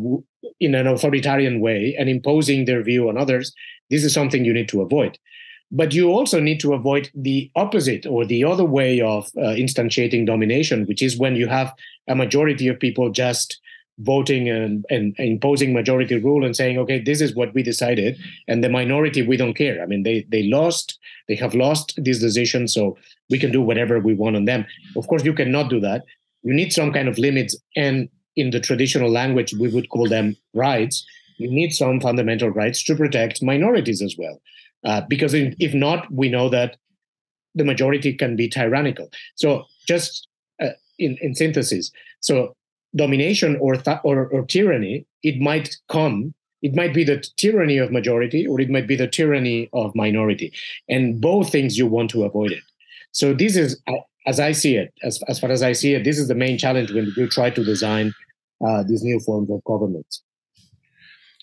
[0.60, 3.52] in an authoritarian way and imposing their view on others.
[3.90, 5.18] This is something you need to avoid.
[5.72, 10.26] But you also need to avoid the opposite or the other way of uh, instantiating
[10.26, 11.72] domination, which is when you have
[12.08, 13.60] a majority of people just
[14.00, 18.18] voting and, and, imposing majority rule and saying, okay, this is what we decided,
[18.48, 19.82] and the minority we don't care.
[19.82, 20.98] I mean, they they lost,
[21.28, 22.96] they have lost this decision, so
[23.28, 24.66] we can do whatever we want on them.
[24.96, 26.04] Of course, you cannot do that.
[26.42, 30.36] You need some kind of limits, and in the traditional language, we would call them
[30.54, 31.04] rights.
[31.38, 34.40] You need some fundamental rights to protect minorities as well,
[34.84, 36.76] uh, because if not, we know that
[37.54, 39.10] the majority can be tyrannical.
[39.34, 40.28] So just
[40.62, 40.68] uh,
[40.98, 42.54] in, in synthesis, so
[42.94, 46.34] domination or, th- or, or tyranny, it might come.
[46.62, 50.52] It might be the tyranny of majority, or it might be the tyranny of minority,
[50.88, 52.62] and both things you want to avoid it.
[53.12, 53.80] So this is,
[54.26, 56.58] as I see it, as as far as I see it, this is the main
[56.58, 58.12] challenge when you try to design
[58.66, 60.06] uh, these new forms of government.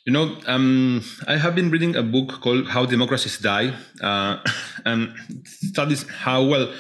[0.08, 4.38] You know, um, I have been reading a book called "How Democracies Die," uh,
[4.86, 6.72] and studies how well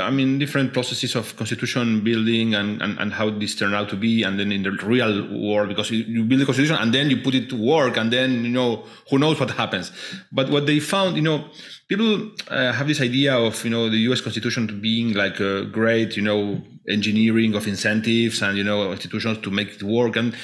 [0.00, 3.96] I mean, different processes of constitution building and, and, and how this turned out to
[3.96, 7.10] be, and then in the real world, because you, you build the constitution and then
[7.10, 9.92] you put it to work, and then, you know, who knows what happens.
[10.32, 11.50] But what they found, you know,
[11.88, 16.16] people uh, have this idea of, you know, the US constitution being like a great,
[16.16, 20.16] you know, engineering of incentives and, you know, institutions to make it work.
[20.16, 20.34] And,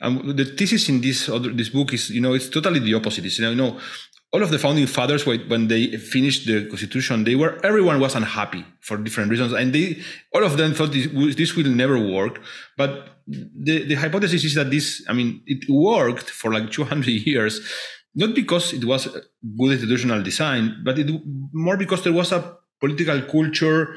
[0.00, 3.26] and the thesis in this other, this book is, you know, it's totally the opposite.
[3.26, 3.78] It's, you know,
[4.32, 8.64] all of the founding fathers when they finished the constitution they were everyone was unhappy
[8.80, 10.00] for different reasons and they
[10.34, 11.06] all of them thought this,
[11.36, 12.40] this will never work.
[12.76, 17.60] But the, the hypothesis is that this i mean it worked for like 200 years
[18.14, 21.10] not because it was good institutional design but it
[21.52, 23.94] more because there was a political culture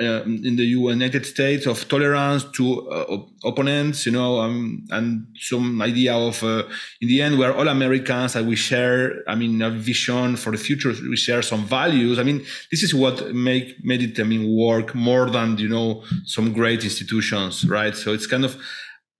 [0.00, 5.80] uh, in the United States of tolerance to uh, opponents, you know, um, and some
[5.80, 6.64] idea of, uh,
[7.00, 10.58] in the end, we're all Americans and we share, I mean, a vision for the
[10.58, 10.92] future.
[11.08, 12.18] We share some values.
[12.18, 16.02] I mean, this is what make made it, I mean, work more than you know
[16.24, 17.94] some great institutions, right?
[17.94, 18.56] So it's kind of.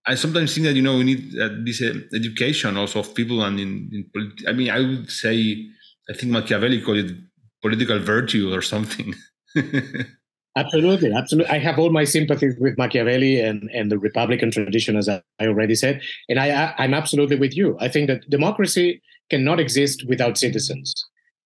[0.06, 3.42] I sometimes think that you know we need uh, this uh, education also of people
[3.42, 5.66] and in, in I mean, I would say
[6.10, 7.16] I think Machiavelli called it
[7.62, 9.14] political virtue or something.
[10.56, 11.50] Absolutely, absolutely.
[11.52, 15.74] I have all my sympathies with Machiavelli and, and the Republican tradition, as I already
[15.74, 16.00] said.
[16.28, 17.76] And I, I'm absolutely with you.
[17.80, 20.94] I think that democracy cannot exist without citizens,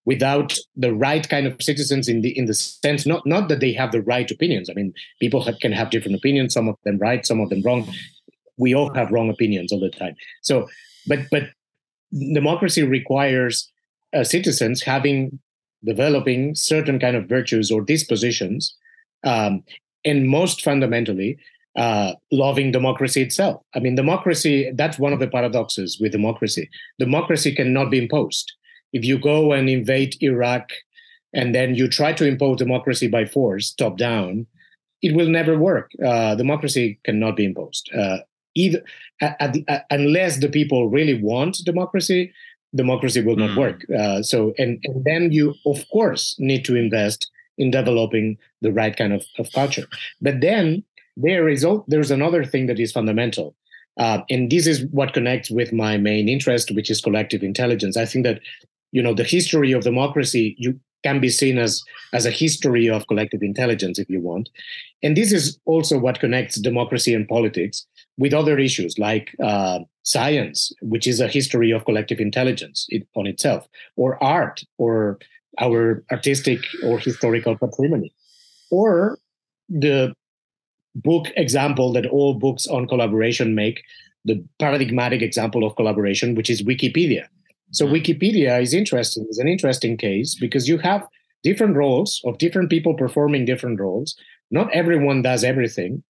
[0.05, 3.73] without the right kind of citizens in the in the sense not not that they
[3.73, 4.69] have the right opinions.
[4.69, 6.53] I mean, people have, can have different opinions.
[6.53, 7.91] Some of them right, some of them wrong.
[8.59, 10.17] We all have wrong opinions all the time.
[10.43, 10.69] So,
[11.07, 11.45] but but
[12.35, 13.71] democracy requires
[14.15, 15.39] uh, citizens having
[15.85, 18.77] developing certain kind of virtues or dispositions
[19.25, 19.63] um,
[20.05, 21.39] and most fundamentally,
[21.77, 23.63] uh, loving democracy itself.
[23.75, 26.69] I mean, democracy, that's one of the paradoxes with democracy.
[26.99, 28.53] Democracy cannot be imposed.
[28.93, 30.71] If you go and invade Iraq
[31.33, 34.47] and then you try to impose democracy by force, top down,
[35.03, 35.91] it will never work.
[36.05, 37.89] Uh, democracy cannot be imposed.
[37.97, 38.19] Uh,
[38.57, 38.83] either
[39.21, 42.33] at the, unless the people really want democracy,
[42.75, 43.59] democracy will not mm.
[43.59, 43.85] work.
[43.97, 48.97] Uh, so, and, and then you, of course, need to invest in developing the right
[48.97, 49.87] kind of, of culture.
[50.21, 50.85] But then
[51.17, 53.55] there is there's another thing that is fundamental.
[53.99, 57.97] Uh, and this is what connects with my main interest, which is collective intelligence.
[57.97, 58.41] I think that
[58.93, 61.83] you know the history of democracy you can be seen as
[62.13, 64.49] as a history of collective intelligence, if you want.
[65.03, 67.87] And this is also what connects democracy and politics
[68.17, 73.69] with other issues like uh, science, which is a history of collective intelligence on itself,
[73.97, 75.19] or art, or
[75.61, 78.13] our artistic or historical patrimony.
[78.71, 79.19] Or
[79.69, 80.15] the
[80.95, 83.83] book example that all books on collaboration make,
[84.25, 87.27] the paradigmatic example of collaboration, which is Wikipedia.
[87.71, 87.95] So mm-hmm.
[87.95, 91.07] Wikipedia is interesting, is an interesting case because you have
[91.43, 94.17] different roles of different people performing different roles.
[94.51, 96.03] Not everyone does everything.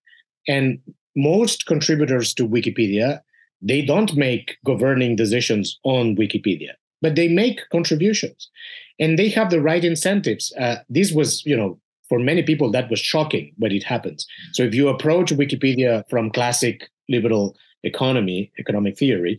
[0.46, 0.78] And
[1.16, 3.20] most contributors to Wikipedia,
[3.61, 8.51] they don't make governing decisions on Wikipedia but they make contributions
[8.99, 10.53] and they have the right incentives.
[10.59, 11.78] Uh, this was, you know,
[12.09, 14.26] for many people, that was shocking when it happens.
[14.53, 19.38] So if you approach Wikipedia from classic liberal economy, economic theory,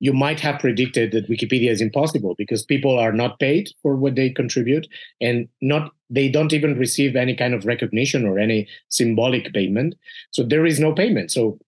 [0.00, 4.14] you might have predicted that Wikipedia is impossible because people are not paid for what
[4.14, 4.86] they contribute
[5.20, 9.94] and not they don't even receive any kind of recognition or any symbolic payment.
[10.30, 11.30] So there is no payment.
[11.30, 11.58] So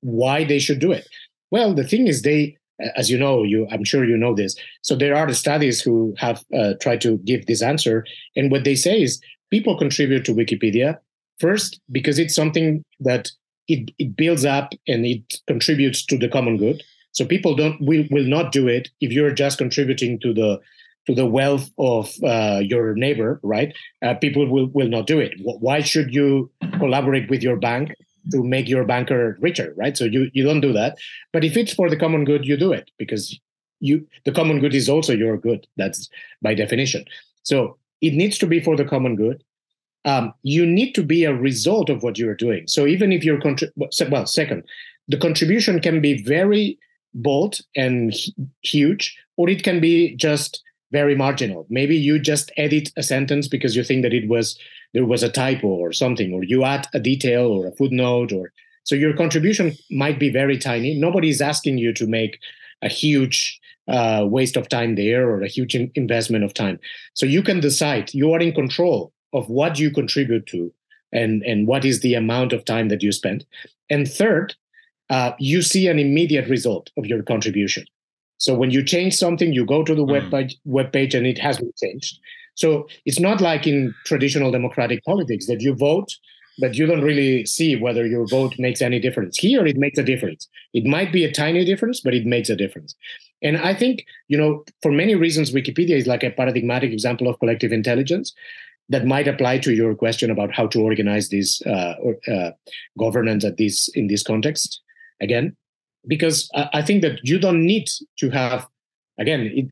[0.00, 1.08] why they should do it?
[1.50, 2.56] Well, the thing is they
[2.96, 4.56] as you know, you I'm sure you know this.
[4.82, 8.04] So there are studies who have uh, tried to give this answer,
[8.36, 9.20] and what they say is
[9.50, 10.98] people contribute to Wikipedia
[11.38, 13.30] first because it's something that
[13.68, 16.82] it, it builds up and it contributes to the common good.
[17.12, 20.60] So people don't will will not do it if you're just contributing to the
[21.06, 23.74] to the wealth of uh, your neighbor, right?
[24.02, 25.32] Uh, people will will not do it.
[25.42, 27.94] Why should you collaborate with your bank
[28.32, 29.96] to make your banker richer, right?
[29.96, 30.98] So you you don't do that.
[31.32, 33.38] But if it's for the common good, you do it because
[33.80, 35.66] you the common good is also your good.
[35.76, 36.08] That's
[36.42, 37.04] by definition.
[37.42, 39.42] So it needs to be for the common good.
[40.04, 42.66] Um, you need to be a result of what you're doing.
[42.66, 43.70] So even if you're contri-
[44.10, 44.64] well, second,
[45.08, 46.78] the contribution can be very
[47.12, 48.14] bold and
[48.62, 50.62] huge, or it can be just
[50.92, 51.66] very marginal.
[51.68, 54.58] Maybe you just edit a sentence because you think that it was
[54.92, 58.52] there was a typo or something, or you add a detail or a footnote, or
[58.84, 60.94] so your contribution might be very tiny.
[60.94, 62.38] Nobody is asking you to make
[62.82, 66.78] a huge uh, waste of time there or a huge in- investment of time.
[67.14, 68.14] So you can decide.
[68.14, 70.72] You are in control of what you contribute to,
[71.12, 73.44] and and what is the amount of time that you spend.
[73.88, 74.54] And third,
[75.10, 77.84] uh, you see an immediate result of your contribution.
[78.38, 80.12] So when you change something, you go to the mm.
[80.12, 82.18] web page, web page and it has been changed.
[82.54, 86.08] So it's not like in traditional democratic politics that you vote,
[86.58, 89.38] but you don't really see whether your vote makes any difference.
[89.38, 90.48] Here, it makes a difference.
[90.74, 92.94] It might be a tiny difference, but it makes a difference.
[93.42, 97.38] And I think, you know, for many reasons, Wikipedia is like a paradigmatic example of
[97.38, 98.34] collective intelligence
[98.90, 101.94] that might apply to your question about how to organize this uh,
[102.30, 102.50] uh,
[102.98, 104.80] governance at this in this context.
[105.22, 105.56] Again,
[106.06, 107.88] because I think that you don't need
[108.18, 108.66] to have,
[109.18, 109.66] again, it,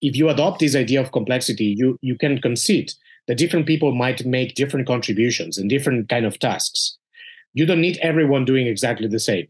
[0.00, 2.92] if you adopt this idea of complexity, you you can concede
[3.26, 6.96] that different people might make different contributions and different kind of tasks.
[7.52, 9.46] You don't need everyone doing exactly the same,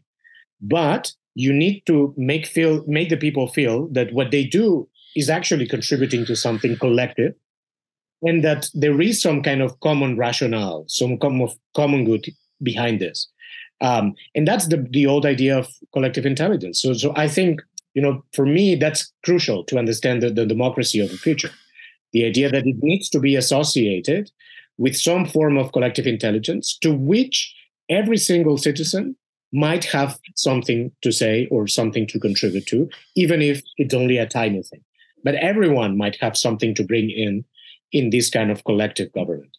[0.61, 5.29] but you need to make feel make the people feel that what they do is
[5.29, 7.33] actually contributing to something collective
[8.23, 12.25] and that there is some kind of common rationale some common, common good
[12.61, 13.27] behind this
[13.81, 17.61] um, and that's the, the old idea of collective intelligence so, so i think
[17.93, 21.51] you know for me that's crucial to understand the, the democracy of the future
[22.13, 24.31] the idea that it needs to be associated
[24.77, 27.53] with some form of collective intelligence to which
[27.89, 29.15] every single citizen
[29.53, 34.25] might have something to say or something to contribute to, even if it's only a
[34.25, 34.81] tiny thing.
[35.23, 37.43] But everyone might have something to bring in
[37.91, 39.55] in this kind of collective government.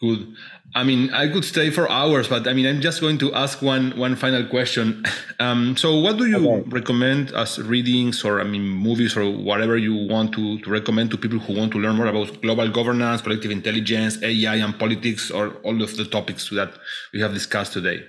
[0.00, 0.32] Good.
[0.76, 3.60] I mean, I could stay for hours, but I mean, I'm just going to ask
[3.60, 5.04] one one final question.
[5.40, 6.68] Um, so, what do you okay.
[6.68, 11.16] recommend as readings, or I mean, movies, or whatever you want to, to recommend to
[11.16, 15.54] people who want to learn more about global governance, collective intelligence, AI, and politics, or
[15.62, 16.72] all of the topics that
[17.12, 18.02] we have discussed today?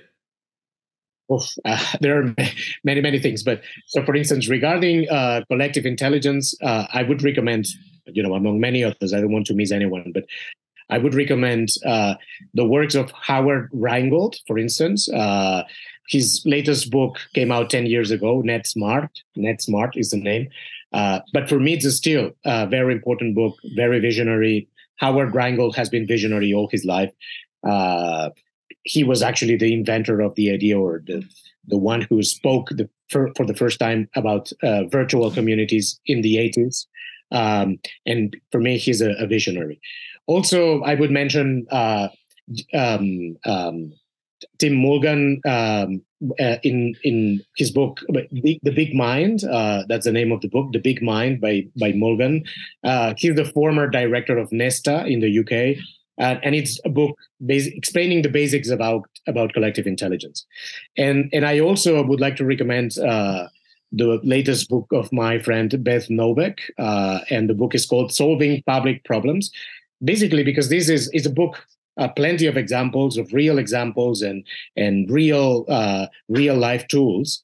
[1.32, 2.34] Oof, uh, there are
[2.82, 3.44] many, many things.
[3.44, 7.66] But so, for instance, regarding uh, collective intelligence, uh, I would recommend,
[8.06, 10.24] you know, among many others, I don't want to miss anyone, but
[10.90, 12.14] I would recommend uh,
[12.54, 15.08] the works of Howard Rheingold, for instance.
[15.08, 15.62] Uh,
[16.08, 19.10] his latest book came out 10 years ago, Net Smart.
[19.36, 20.48] Net Smart is the name.
[20.92, 24.68] Uh, but for me, it's still a very important book, very visionary.
[24.96, 27.12] Howard Rheingold has been visionary all his life
[28.84, 31.22] he was actually the inventor of the idea or the
[31.66, 36.22] the one who spoke the, for, for the first time about uh, virtual communities in
[36.22, 36.86] the 80s.
[37.30, 39.80] Um, and for me, he's a, a, visionary.
[40.26, 42.08] Also, I would mention uh,
[42.74, 43.92] um, um,
[44.58, 46.02] Tim Mulgan um,
[46.38, 49.44] uh, in in his book The, the Big Mind.
[49.44, 52.44] Uh, that's the name of the book, The Big Mind by by Mulgan.
[52.84, 55.82] Uh, he's the former director of Nesta in the UK
[56.20, 60.46] uh, and it's a book bas- explaining the basics about about collective intelligence.
[60.96, 63.48] And and I also would like to recommend uh,
[63.92, 68.62] the latest book of my friend Beth Noveck, uh, and the book is called Solving
[68.66, 69.50] Public Problems.
[70.02, 71.66] Basically, because this is is a book.
[71.96, 77.42] Uh, plenty of examples of real examples and and real uh, real life tools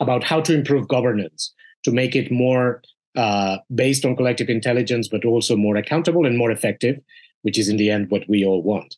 [0.00, 1.52] about how to improve governance
[1.84, 2.82] to make it more
[3.16, 7.00] uh, based on collective intelligence, but also more accountable and more effective
[7.46, 8.96] which is in the end what we all want.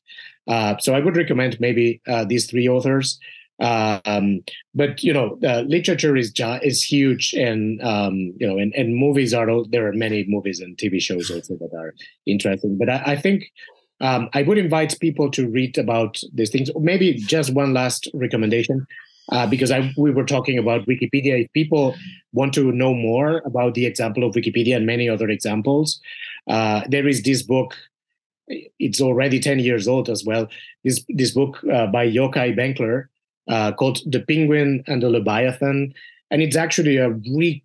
[0.48, 3.20] Uh, so I would recommend maybe uh, these three authors.
[3.60, 4.44] Um,
[4.74, 6.32] but you know, uh, literature is
[6.62, 10.76] is huge, and um, you know, and, and movies are there are many movies and
[10.76, 11.94] TV shows also that are
[12.26, 12.78] interesting.
[12.78, 13.44] But I, I think
[14.00, 16.70] um, I would invite people to read about these things.
[16.78, 18.86] Maybe just one last recommendation.
[19.30, 21.44] Uh, because I, we were talking about Wikipedia.
[21.44, 21.94] If people
[22.32, 26.00] want to know more about the example of Wikipedia and many other examples,
[26.48, 27.76] uh, there is this book
[28.78, 30.48] it's already 10 years old as well.
[30.84, 33.08] This this book uh, by Yochai Benkler
[33.48, 35.94] uh, called The Penguin and the Leviathan.
[36.30, 37.62] And it's actually a re,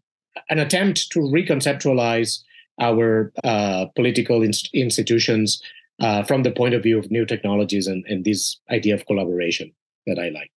[0.50, 2.44] an attempt to reconceptualize
[2.82, 5.62] our uh, political inst- institutions
[6.02, 9.72] uh, from the point of view of new technologies and, and this idea of collaboration
[10.08, 10.52] that I like.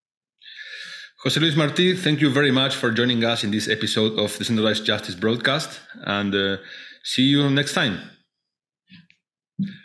[1.22, 4.84] Jose Luis Marti, thank you very much for joining us in this episode of Decentralized
[4.84, 6.58] Justice Broadcast, and uh,
[7.02, 7.98] see you next time.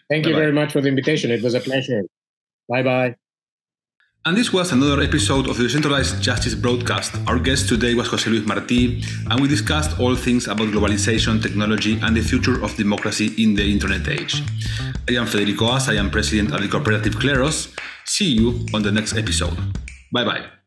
[0.09, 0.29] Thank Bye-bye.
[0.29, 1.31] you very much for the invitation.
[1.31, 2.03] It was a pleasure.
[2.69, 3.15] Bye bye.
[4.23, 7.15] And this was another episode of the Decentralized Justice Broadcast.
[7.27, 11.99] Our guest today was Jose Luis Marti, and we discussed all things about globalization, technology,
[12.03, 14.43] and the future of democracy in the internet age.
[15.09, 17.75] I am Federico Ast, I am president of the cooperative Kleros.
[18.05, 19.57] See you on the next episode.
[20.11, 20.60] Bye bye.